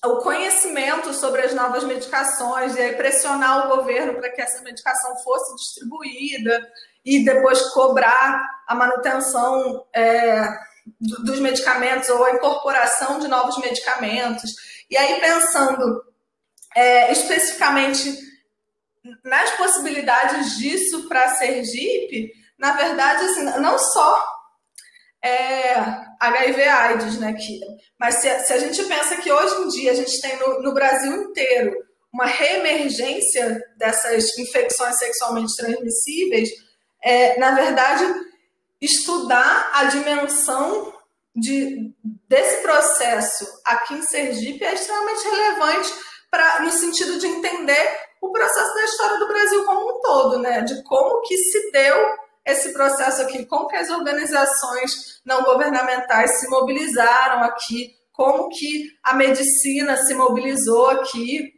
o 0.05 0.19
conhecimento 0.19 1.13
sobre 1.13 1.43
as 1.43 1.55
novas 1.55 1.85
medicações 1.85 2.77
e 2.77 2.81
aí 2.81 2.95
pressionar 2.95 3.67
o 3.67 3.77
governo 3.77 4.15
para 4.15 4.31
que 4.31 4.41
essa 4.41 4.63
medicação 4.63 5.17
fosse 5.23 5.57
distribuída 5.57 6.67
e 7.05 7.25
depois 7.25 7.61
cobrar 7.71 8.43
a 8.67 8.75
manutenção 8.75 9.87
é, 9.95 10.47
dos 11.01 11.41
medicamentos 11.41 12.09
ou 12.09 12.25
a 12.25 12.33
incorporação 12.33 13.19
de 13.19 13.29
novos 13.29 13.59
medicamentos. 13.59 14.51
E 14.91 14.97
aí, 14.97 15.21
pensando 15.21 16.03
é, 16.75 17.13
especificamente 17.13 18.17
nas 19.25 19.51
possibilidades 19.53 20.59
disso 20.59 21.09
para 21.09 21.35
Sergipe, 21.37 22.33
na 22.59 22.73
verdade, 22.73 23.25
assim, 23.25 23.45
não 23.61 23.79
só 23.79 24.25
é, 25.23 25.75
HIV/AIDS, 26.21 27.19
né? 27.19 27.35
Mas 27.99 28.17
se, 28.17 28.39
se, 28.41 28.53
a 28.53 28.59
gente 28.59 28.83
pensa 28.85 29.17
que 29.17 29.31
hoje 29.31 29.63
em 29.63 29.69
dia 29.69 29.93
a 29.93 29.95
gente 29.95 30.21
tem 30.21 30.37
no, 30.39 30.63
no 30.63 30.75
Brasil 30.75 31.13
inteiro 31.13 31.73
uma 32.13 32.27
reemergência 32.27 33.61
dessas 33.77 34.37
infecções 34.39 34.97
sexualmente 34.97 35.55
transmissíveis, 35.57 36.49
é, 37.03 37.39
na 37.39 37.53
verdade, 37.53 38.05
estudar 38.81 39.71
a 39.75 39.85
dimensão 39.85 40.93
de, 41.35 41.95
desse 42.29 42.63
processo 42.63 43.47
aqui 43.65 43.95
em 43.95 44.03
Sergipe 44.03 44.65
é 44.65 44.75
extremamente 44.75 45.25
relevante 45.29 45.93
pra, 46.31 46.61
no 46.61 46.71
sentido 46.71 47.19
de 47.19 47.27
entender 47.27 47.99
o 48.21 48.31
processo 48.33 48.75
da 48.75 48.85
história 48.85 49.19
do 49.19 49.29
Brasil 49.29 49.65
como 49.65 49.91
um 49.91 50.01
todo, 50.01 50.39
né? 50.39 50.63
De 50.63 50.83
como 50.83 51.23
que 51.23 51.37
se 51.37 51.71
deu 51.71 51.97
esse 52.45 52.73
processo 52.73 53.23
aqui, 53.23 53.45
como 53.47 53.69
que 53.69 53.77
as 53.77 53.91
organizações 53.91 55.21
não 55.25 55.43
governamentais 55.43 56.41
se 56.41 56.49
mobilizaram 56.49 57.43
aqui, 57.45 57.95
como 58.13 58.49
que 58.49 58.91
a 59.03 59.15
medicina 59.15 59.97
se 59.97 60.15
mobilizou 60.15 60.91
aqui 60.91 61.53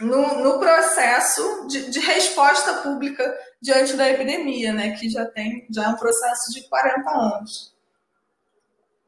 no, 0.00 0.42
no 0.42 0.58
processo 0.58 1.66
de, 1.66 1.90
de, 1.90 2.00
resposta 2.00 2.74
pública 2.74 3.36
diante 3.62 3.96
da 3.96 4.10
epidemia, 4.10 4.72
né? 4.72 4.96
Que 4.96 5.08
já 5.08 5.24
tem 5.24 5.66
já 5.70 5.84
é 5.84 5.88
um 5.88 5.96
processo 5.96 6.52
de 6.52 6.68
40 6.68 7.10
anos. 7.10 7.72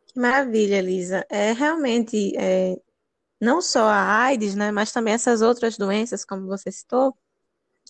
Que 0.06 0.20
maravilha, 0.20 0.80
Lisa. 0.80 1.26
É 1.28 1.52
realmente 1.52 2.32
é, 2.38 2.76
não 3.40 3.60
só 3.60 3.86
a 3.88 4.22
AIDS, 4.22 4.54
né, 4.54 4.70
mas 4.70 4.92
também 4.92 5.12
essas 5.12 5.42
outras 5.42 5.76
doenças, 5.76 6.24
como 6.24 6.46
você 6.46 6.70
citou, 6.70 7.16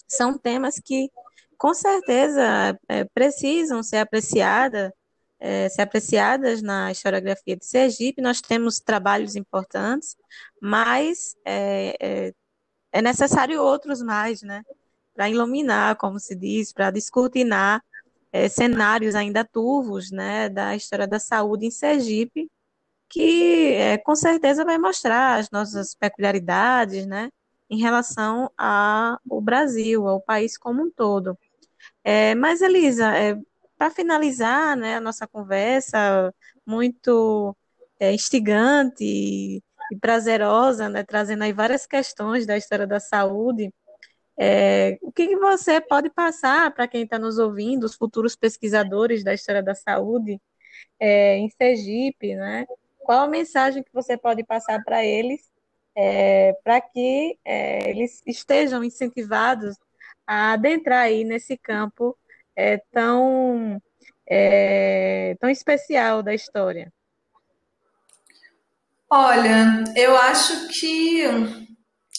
são 0.09 0.39
temas 0.39 0.81
que 0.83 1.11
com 1.59 1.75
certeza 1.75 2.79
é, 2.89 3.05
precisam 3.05 3.83
ser 3.83 3.99
apreciadas, 3.99 4.91
é, 5.39 5.69
ser 5.69 5.83
apreciadas 5.83 6.63
na 6.63 6.91
historiografia 6.91 7.57
de 7.57 7.67
Sergipe. 7.67 8.23
Nós 8.23 8.41
temos 8.41 8.81
trabalhos 8.81 9.37
importantes, 9.37 10.17
mas 10.61 11.37
é, 11.45 11.97
é, 12.01 12.35
é 12.93 13.03
necessário 13.03 13.63
outros 13.63 14.03
mais, 14.03 14.43
né? 14.43 14.63
Para 15.15 15.29
iluminar, 15.29 15.97
como 15.97 16.19
se 16.19 16.35
diz, 16.35 16.73
para 16.73 16.91
descortinar 16.91 17.83
é, 18.33 18.49
cenários 18.49 19.15
ainda 19.15 19.45
turvos, 19.45 20.11
né, 20.11 20.49
da 20.49 20.75
história 20.75 21.07
da 21.07 21.21
saúde 21.21 21.67
em 21.67 21.71
Sergipe, 21.71 22.51
que 23.09 23.73
é, 23.75 23.97
com 23.99 24.17
certeza 24.17 24.65
vai 24.65 24.77
mostrar 24.77 25.39
as 25.39 25.51
nossas 25.51 25.95
peculiaridades, 25.95 27.07
né, 27.07 27.31
em 27.71 27.79
relação 27.79 28.51
ao 28.59 29.41
Brasil, 29.41 30.09
ao 30.09 30.21
país 30.21 30.59
como 30.59 30.83
um 30.83 30.91
todo. 30.91 31.39
É, 32.03 32.35
mas, 32.35 32.61
Elisa, 32.61 33.17
é, 33.17 33.39
para 33.79 33.91
finalizar 33.91 34.77
né, 34.77 34.97
a 34.97 35.01
nossa 35.01 35.27
conversa, 35.27 36.35
muito 36.67 37.57
é, 38.01 38.13
instigante 38.13 39.05
e, 39.05 39.63
prazerosa, 40.01 40.89
né, 40.89 41.05
trazendo 41.05 41.45
aí 41.45 41.53
várias 41.53 41.87
questões 41.87 42.47
da 42.47 42.57
história 42.57 42.87
da 42.87 42.99
saúde, 42.99 43.73
é, 44.39 44.99
o 45.01 45.13
que, 45.13 45.29
que, 45.29 45.37
você 45.37 45.81
pode 45.81 46.11
passar 46.11 46.73
para 46.75 46.89
quem 46.89 47.05
está 47.05 47.19
nos 47.19 47.39
ouvindo, 47.39 47.85
os 47.85 47.95
futuros 47.95 48.35
pesquisadores 48.35 49.23
da 49.23 49.33
história 49.33 49.63
da 49.63 49.75
saúde 49.75 50.41
é, 50.99 51.37
em 51.37 51.49
Sergipe, 51.51 52.35
né? 52.35 52.67
Qual 52.99 53.21
a 53.21 53.29
mensagem 53.29 53.83
que 53.83 53.93
você 53.93 54.17
pode 54.17 54.43
passar 54.45 54.83
para 54.83 55.05
eles 55.05 55.53
é, 55.97 56.53
para 56.65 56.81
que 56.81 57.39
é, 57.45 57.91
eles 57.91 58.23
estejam 58.27 58.83
incentivados 58.83 59.77
a 60.27 60.53
adentrar 60.53 61.03
aí 61.03 61.23
nesse 61.23 61.57
campo 61.57 62.17
é, 62.57 62.79
tão, 62.91 63.81
é, 64.27 65.37
tão 65.41 65.49
especial 65.49 66.23
da 66.23 66.35
história? 66.35 66.93
Olha, 69.11 69.85
eu 69.95 70.17
acho 70.17 70.69
que. 70.69 71.23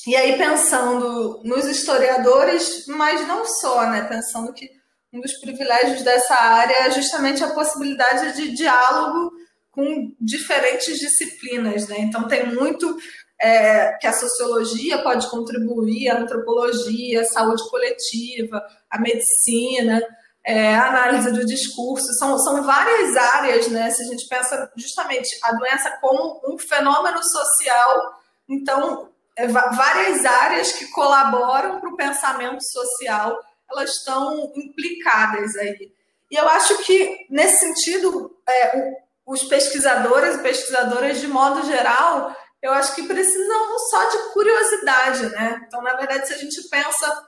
E 0.08 0.16
aí, 0.16 0.38
pensando 0.38 1.42
nos 1.44 1.66
historiadores, 1.66 2.86
mas 2.88 3.28
não 3.28 3.44
só, 3.44 3.90
né? 3.90 4.04
Pensando 4.04 4.54
que 4.54 4.70
um 5.12 5.20
dos 5.20 5.34
privilégios 5.40 6.04
dessa 6.04 6.36
área 6.36 6.86
é 6.86 6.92
justamente 6.92 7.44
a 7.44 7.54
possibilidade 7.54 8.36
de 8.36 8.52
diálogo 8.56 9.32
com 9.72 10.14
diferentes 10.22 11.00
disciplinas, 11.00 11.88
né? 11.88 11.98
Então, 12.00 12.28
tem 12.28 12.54
muito 12.54 12.96
é, 13.42 13.94
que 13.94 14.06
a 14.06 14.14
sociologia 14.14 15.02
pode 15.02 15.28
contribuir, 15.30 16.10
a 16.10 16.20
antropologia, 16.20 17.22
a 17.22 17.26
saúde 17.26 17.68
coletiva, 17.70 18.64
a 18.90 19.00
medicina, 19.00 20.02
é, 20.46 20.76
a 20.76 20.88
análise 20.88 21.32
do 21.32 21.44
discurso, 21.44 22.14
são, 22.14 22.38
são 22.38 22.62
várias 22.62 23.18
áreas, 23.18 23.68
né? 23.70 23.90
Se 23.90 24.04
a 24.04 24.06
gente 24.06 24.28
pensa 24.28 24.72
justamente 24.78 25.30
a 25.42 25.52
doença 25.54 25.98
como 26.00 26.42
um 26.48 26.60
fenômeno 26.60 27.24
social, 27.24 28.14
então 28.48 29.15
várias 29.48 30.26
áreas 30.26 30.72
que 30.72 30.88
colaboram 30.92 31.80
para 31.80 31.90
o 31.90 31.96
pensamento 31.96 32.64
social, 32.64 33.38
elas 33.70 33.90
estão 33.92 34.52
implicadas 34.56 35.56
aí. 35.58 35.92
E 36.32 36.36
eu 36.36 36.48
acho 36.50 36.78
que, 36.84 37.26
nesse 37.30 37.60
sentido, 37.60 38.32
é, 38.48 38.94
os 39.26 39.44
pesquisadores 39.44 40.36
e 40.36 40.42
pesquisadoras, 40.42 41.20
de 41.20 41.28
modo 41.28 41.66
geral, 41.66 42.36
eu 42.62 42.74
acho 42.74 42.96
que 42.96 43.08
precisam 43.08 43.80
só 43.90 44.10
de 44.10 44.34
curiosidade, 44.34 45.30
né? 45.30 45.62
Então, 45.68 45.82
na 45.82 45.96
verdade, 45.96 46.28
se 46.28 46.34
a 46.34 46.38
gente 46.38 46.68
pensa 46.70 47.26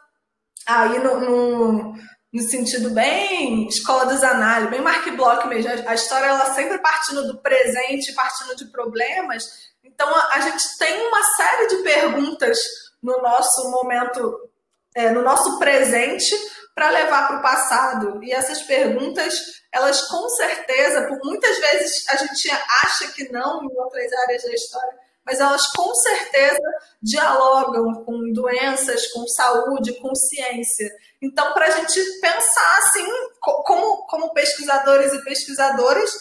aí 0.66 1.00
no, 1.00 1.20
no, 1.20 1.94
no 2.34 2.42
sentido 2.42 2.90
bem 2.90 3.68
escola 3.68 4.06
dos 4.06 4.24
análises, 4.24 4.72
bem 4.72 4.82
Mark 4.82 5.08
Bloch 5.16 5.48
mesmo, 5.48 5.72
a 5.88 5.94
história 5.94 6.26
ela 6.26 6.54
sempre 6.54 6.78
partindo 6.80 7.28
do 7.28 7.42
presente, 7.42 8.14
partindo 8.14 8.56
de 8.56 8.66
problemas. 8.72 9.44
Então, 9.88 10.08
a, 10.14 10.40
gente 10.42 10.78
tem 10.78 11.08
uma 11.08 11.24
série 11.24 11.68
de 11.68 11.76
perguntas 11.78 12.60
no 13.02 13.22
nosso 13.22 13.72
momento, 13.72 14.50
é, 14.96 15.10
no 15.10 15.22
nosso 15.22 15.58
presente, 15.58 16.36
para 16.76 16.90
levar 16.90 17.28
para 17.28 17.40
o 17.40 17.42
passado. 17.42 18.24
E 18.24 18.32
essas 18.32 18.62
perguntas, 18.62 19.34
elas 19.72 20.02
com 20.08 20.30
certeza, 20.30 21.08
por 21.08 21.18
muitas 21.24 21.58
vezes 21.58 22.06
a 22.10 22.18
gente 22.18 22.50
acha 22.84 23.08
que 23.14 23.32
não 23.32 23.64
em 23.64 23.78
outras 23.78 24.12
áreas 24.14 24.44
da 24.44 24.54
história, 24.54 24.94
mas 25.26 25.40
elas 25.40 25.66
com 25.76 25.94
certeza 25.96 26.70
dialogam 27.02 28.06
com 28.06 28.32
doenças, 28.32 29.08
com 29.08 29.28
saúde, 29.28 30.00
com 30.00 30.14
ciência. 30.14 30.90
Então, 31.22 31.54
para 31.54 31.66
a 31.66 31.72
gente 31.72 32.02
pensar 32.22 32.78
assim, 32.78 33.08
como, 33.42 34.06
como 34.06 34.34
pesquisadores 34.34 35.14
e 35.14 35.24
pesquisadoras, 35.24 36.12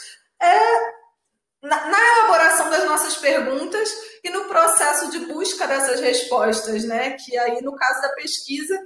é, 0.41 0.96
na, 1.63 1.87
na, 1.87 1.99
elaboração 1.99 2.71
das 2.71 2.85
nossas 2.85 3.17
perguntas 3.17 3.89
e 4.23 4.31
no 4.31 4.45
processo 4.45 5.11
de 5.11 5.21
busca 5.21 5.67
dessas 5.67 6.01
respostas, 6.01 6.85
né? 6.85 7.17
Que 7.19 7.37
aí, 7.39 7.61
no 7.63 7.75
caso 7.77 8.01
da 8.03 8.11
pesquisa, 8.11 8.79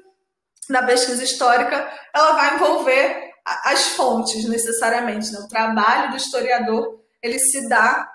da 0.68 0.82
pesquisa 0.82 1.22
histórica, 1.22 1.92
ela 2.14 2.32
vai 2.32 2.54
envolver 2.54 3.30
as 3.44 3.88
fontes 3.88 4.48
necessariamente. 4.48 5.32
Né? 5.32 5.40
O 5.40 5.48
trabalho 5.48 6.10
do 6.10 6.16
historiador 6.16 7.00
ele 7.22 7.38
se 7.38 7.68
dá 7.68 8.10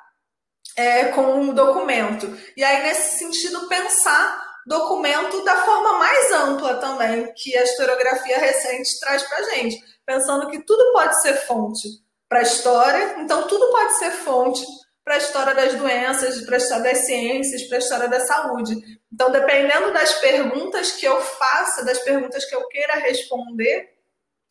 é, 0.76 1.06
com 1.06 1.36
um 1.36 1.54
documento. 1.54 2.38
E 2.56 2.64
aí, 2.64 2.84
nesse 2.84 3.18
sentido, 3.18 3.68
pensar 3.68 4.44
documento 4.66 5.44
da 5.44 5.56
forma 5.64 6.00
mais 6.00 6.32
ampla 6.32 6.76
também, 6.76 7.32
que 7.34 7.56
a 7.56 7.64
historiografia 7.64 8.40
recente 8.40 9.00
traz 9.00 9.22
para 9.24 9.44
gente, 9.52 9.78
pensando 10.06 10.50
que 10.50 10.64
tudo 10.64 10.92
pode 10.92 11.22
ser 11.22 11.36
fonte 11.46 11.88
para 12.36 12.42
a 12.42 12.44
história, 12.44 13.16
então 13.20 13.48
tudo 13.48 13.72
pode 13.72 13.98
ser 13.98 14.12
fonte 14.12 14.62
para 15.06 15.14
a 15.14 15.20
história 15.20 15.56
das 15.56 15.74
doenças, 15.76 16.42
para 16.42 16.56
a 16.56 16.58
história 16.58 16.84
das 16.84 17.06
ciências, 17.06 17.64
para 17.64 17.78
a 17.78 17.80
história 17.80 18.08
da 18.10 18.20
saúde. 18.26 18.76
Então, 19.14 19.32
dependendo 19.32 19.94
das 19.94 20.16
perguntas 20.16 20.92
que 20.92 21.06
eu 21.06 21.22
faça, 21.22 21.86
das 21.86 22.00
perguntas 22.00 22.44
que 22.44 22.54
eu 22.54 22.68
queira 22.68 22.96
responder, 22.96 23.88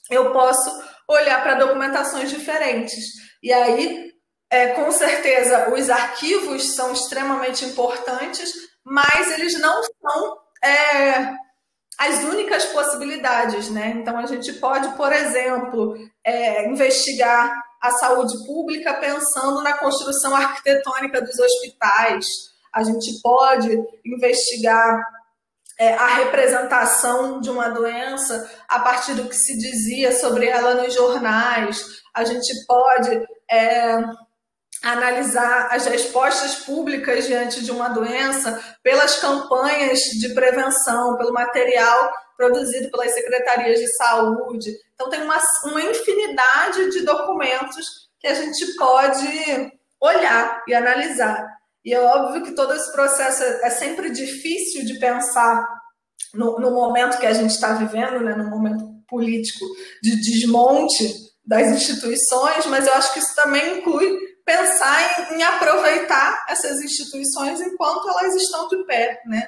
eu 0.08 0.32
posso 0.32 0.70
olhar 1.06 1.42
para 1.42 1.56
documentações 1.56 2.30
diferentes. 2.30 3.04
E 3.42 3.52
aí, 3.52 4.12
é, 4.48 4.68
com 4.68 4.90
certeza, 4.90 5.74
os 5.74 5.90
arquivos 5.90 6.74
são 6.74 6.90
extremamente 6.90 7.66
importantes, 7.66 8.50
mas 8.82 9.30
eles 9.32 9.60
não 9.60 9.82
são 9.82 10.38
é, 10.64 11.34
as 11.98 12.24
únicas 12.24 12.64
possibilidades, 12.64 13.68
né? 13.68 13.92
Então 13.94 14.16
a 14.16 14.24
gente 14.24 14.54
pode, 14.54 14.96
por 14.96 15.12
exemplo, 15.12 15.98
é, 16.24 16.66
investigar 16.66 17.62
a 17.84 17.90
saúde 17.90 18.46
pública 18.46 18.94
pensando 18.94 19.62
na 19.62 19.76
construção 19.76 20.34
arquitetônica 20.34 21.20
dos 21.20 21.38
hospitais. 21.38 22.24
A 22.72 22.82
gente 22.82 23.20
pode 23.22 23.78
investigar 24.02 24.98
é, 25.78 25.92
a 25.92 26.06
representação 26.06 27.42
de 27.42 27.50
uma 27.50 27.68
doença 27.68 28.50
a 28.66 28.80
partir 28.80 29.12
do 29.12 29.28
que 29.28 29.36
se 29.36 29.58
dizia 29.58 30.18
sobre 30.18 30.46
ela 30.46 30.76
nos 30.76 30.94
jornais. 30.94 32.00
A 32.14 32.24
gente 32.24 32.54
pode 32.66 33.22
é, 33.50 33.98
analisar 34.82 35.68
as 35.70 35.84
respostas 35.84 36.54
públicas 36.64 37.26
diante 37.26 37.62
de 37.62 37.70
uma 37.70 37.90
doença 37.90 38.62
pelas 38.82 39.16
campanhas 39.16 39.98
de 39.98 40.32
prevenção, 40.32 41.18
pelo 41.18 41.34
material 41.34 42.14
produzido 42.36 42.90
pelas 42.90 43.12
secretarias 43.12 43.78
de 43.78 43.86
saúde. 43.96 44.70
Então, 44.94 45.08
tem 45.08 45.22
uma, 45.22 45.38
uma 45.64 45.82
infinidade 45.82 46.90
de 46.90 47.02
documentos 47.02 47.86
que 48.18 48.26
a 48.26 48.34
gente 48.34 48.74
pode 48.76 49.26
olhar 50.00 50.62
e 50.66 50.74
analisar. 50.74 51.46
E 51.84 51.92
é 51.92 52.00
óbvio 52.00 52.42
que 52.42 52.52
todo 52.52 52.72
esse 52.74 52.90
processo 52.92 53.42
é, 53.42 53.70
sempre 53.70 54.10
difícil 54.10 54.84
de 54.84 54.98
pensar 54.98 55.66
no, 56.32 56.58
no 56.58 56.70
momento 56.70 57.18
que 57.18 57.26
a 57.26 57.32
gente 57.32 57.50
está 57.50 57.74
vivendo, 57.74 58.20
né, 58.20 58.34
no 58.34 58.48
momento 58.48 58.84
político 59.06 59.64
de 60.02 60.16
desmonte 60.20 61.24
das 61.46 61.68
instituições, 61.68 62.64
mas 62.66 62.86
eu 62.86 62.94
acho 62.94 63.12
que 63.12 63.18
isso 63.18 63.34
também 63.34 63.78
inclui 63.78 64.18
pensar 64.44 65.30
em, 65.30 65.36
em, 65.36 65.42
aproveitar 65.42 66.44
essas 66.48 66.80
instituições 66.82 67.60
enquanto 67.60 68.08
elas 68.08 68.34
estão 68.34 68.68
de 68.68 68.82
pé, 68.84 69.20
né? 69.26 69.46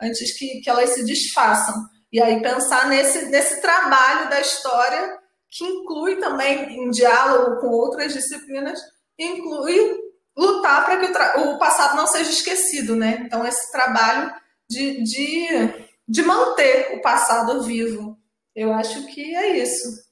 Antes 0.00 0.36
que, 0.38 0.60
que 0.60 0.68
elas 0.68 0.90
se 0.90 1.04
desfaçam. 1.04 1.74
E 2.14 2.22
aí 2.22 2.40
pensar 2.40 2.88
nesse, 2.88 3.26
nesse 3.26 3.60
trabalho 3.60 4.30
da 4.30 4.40
história 4.40 5.18
que 5.50 5.64
inclui 5.64 6.14
também, 6.20 6.78
em 6.78 6.88
diálogo 6.88 7.60
com 7.60 7.66
outras 7.66 8.12
disciplinas, 8.12 8.80
inclui 9.18 9.98
lutar 10.36 10.84
para 10.84 10.98
que 11.00 11.40
o, 11.40 11.54
o, 11.54 11.58
passado 11.58 11.96
não 11.96 12.06
seja 12.06 12.30
esquecido, 12.30 12.94
né? 12.94 13.24
Então, 13.26 13.44
esse 13.44 13.68
trabalho 13.72 14.32
de, 14.70 15.02
de, 15.02 15.48
de 16.06 16.22
manter 16.22 16.96
o 16.96 17.02
passado 17.02 17.60
vivo. 17.64 18.16
Eu 18.54 18.72
acho 18.72 19.08
que 19.08 19.34
é 19.34 19.56
isso. 19.58 20.04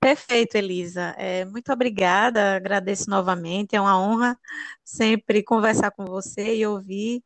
Perfeito, 0.00 0.54
Elisa. 0.54 1.14
É, 1.18 1.44
muito 1.44 1.70
obrigada, 1.70 2.56
agradeço 2.56 3.10
novamente. 3.10 3.76
É 3.76 3.80
uma 3.82 4.00
honra 4.00 4.34
sempre 4.82 5.42
conversar 5.42 5.90
com 5.90 6.06
você 6.06 6.56
e 6.56 6.66
ouvir 6.66 7.22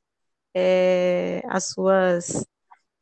é, 0.52 1.40
as 1.46 1.68
suas 1.68 2.44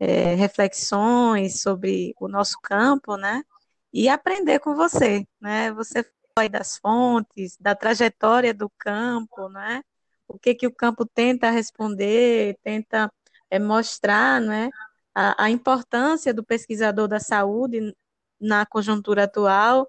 é, 0.02 0.34
reflexões 0.34 1.60
sobre 1.60 2.12
o 2.20 2.26
nosso 2.26 2.58
campo, 2.60 3.16
né? 3.16 3.44
E 3.92 4.08
aprender 4.08 4.58
com 4.58 4.74
você, 4.74 5.24
né? 5.40 5.72
Você 5.72 6.04
aí 6.36 6.48
das 6.48 6.76
fontes, 6.78 7.56
da 7.60 7.74
trajetória 7.76 8.52
do 8.52 8.68
campo, 8.78 9.48
né? 9.50 9.82
O 10.26 10.38
que 10.38 10.54
que 10.56 10.66
o 10.66 10.74
campo 10.74 11.06
tenta 11.06 11.50
responder, 11.50 12.58
tenta 12.64 13.12
é, 13.50 13.60
mostrar, 13.60 14.40
né? 14.40 14.70
A, 15.14 15.44
a 15.44 15.50
importância 15.50 16.34
do 16.34 16.44
pesquisador 16.44 17.06
da 17.06 17.20
saúde 17.20 17.94
na 18.40 18.66
conjuntura 18.66 19.24
atual. 19.24 19.88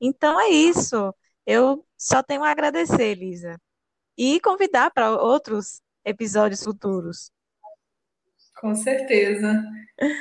Então 0.00 0.40
é 0.40 0.48
isso. 0.48 1.14
Eu 1.46 1.86
só 1.96 2.22
tenho 2.24 2.42
a 2.44 2.50
agradecer, 2.50 3.04
Elisa. 3.04 3.60
E 4.18 4.40
convidar 4.40 4.90
para 4.90 5.12
outros 5.12 5.80
episódios 6.04 6.64
futuros. 6.64 7.30
Com 8.64 8.74
certeza. 8.74 9.62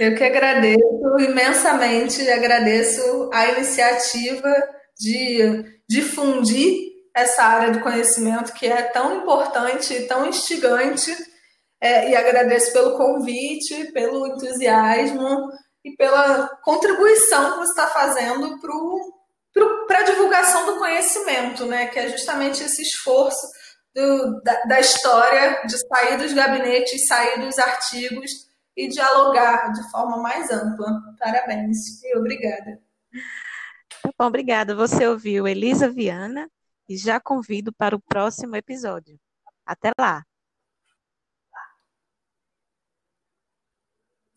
Eu 0.02 0.16
que 0.16 0.24
agradeço 0.26 1.18
imensamente, 1.18 2.30
agradeço 2.30 3.30
a 3.34 3.48
iniciativa 3.54 4.54
de 5.00 5.64
difundir 5.88 6.92
essa 7.16 7.42
área 7.42 7.72
do 7.72 7.80
conhecimento 7.80 8.52
que 8.52 8.68
é 8.68 8.82
tão 8.82 9.22
importante 9.22 9.94
e 9.94 10.08
tão 10.08 10.28
instigante. 10.28 11.16
É, 11.82 12.10
e 12.10 12.16
agradeço 12.18 12.74
pelo 12.74 12.98
convite, 12.98 13.94
pelo 13.94 14.28
entusiasmo 14.28 15.50
e 15.86 15.96
pela 15.96 16.50
contribuição 16.64 17.54
que 17.54 17.60
você 17.60 17.72
está 17.72 17.88
fazendo 17.88 18.60
para 19.88 20.00
a 20.00 20.04
divulgação 20.04 20.66
do 20.66 20.80
conhecimento, 20.80 21.66
né? 21.66 21.88
que 21.88 21.98
é 21.98 22.10
justamente 22.10 22.62
esse 22.62 22.82
esforço 22.82 23.48
do, 23.94 24.42
da, 24.42 24.64
da, 24.64 24.80
história 24.80 25.62
de 25.66 25.78
sair 25.88 26.18
dos 26.18 26.34
gabinetes, 26.34 27.08
sair 27.08 27.40
dos 27.40 27.58
artigos 27.60 28.32
e 28.76 28.88
dialogar 28.88 29.72
de 29.72 29.90
forma 29.92 30.18
mais 30.18 30.50
ampla. 30.52 31.00
Parabéns 31.20 32.04
e 32.04 32.18
obrigada. 32.18 32.82
Tá 34.02 34.10
bom, 34.18 34.26
obrigada. 34.26 34.76
Você 34.76 35.08
ouviu 35.08 35.48
Elisa 35.48 35.90
Viana 35.90 36.50
e 36.90 36.98
já 36.98 37.20
convido 37.20 37.72
para 37.72 37.96
o 37.96 38.02
próximo 38.02 38.56
episódio. 38.56 39.20
Até 39.66 39.92
lá! 39.98 40.24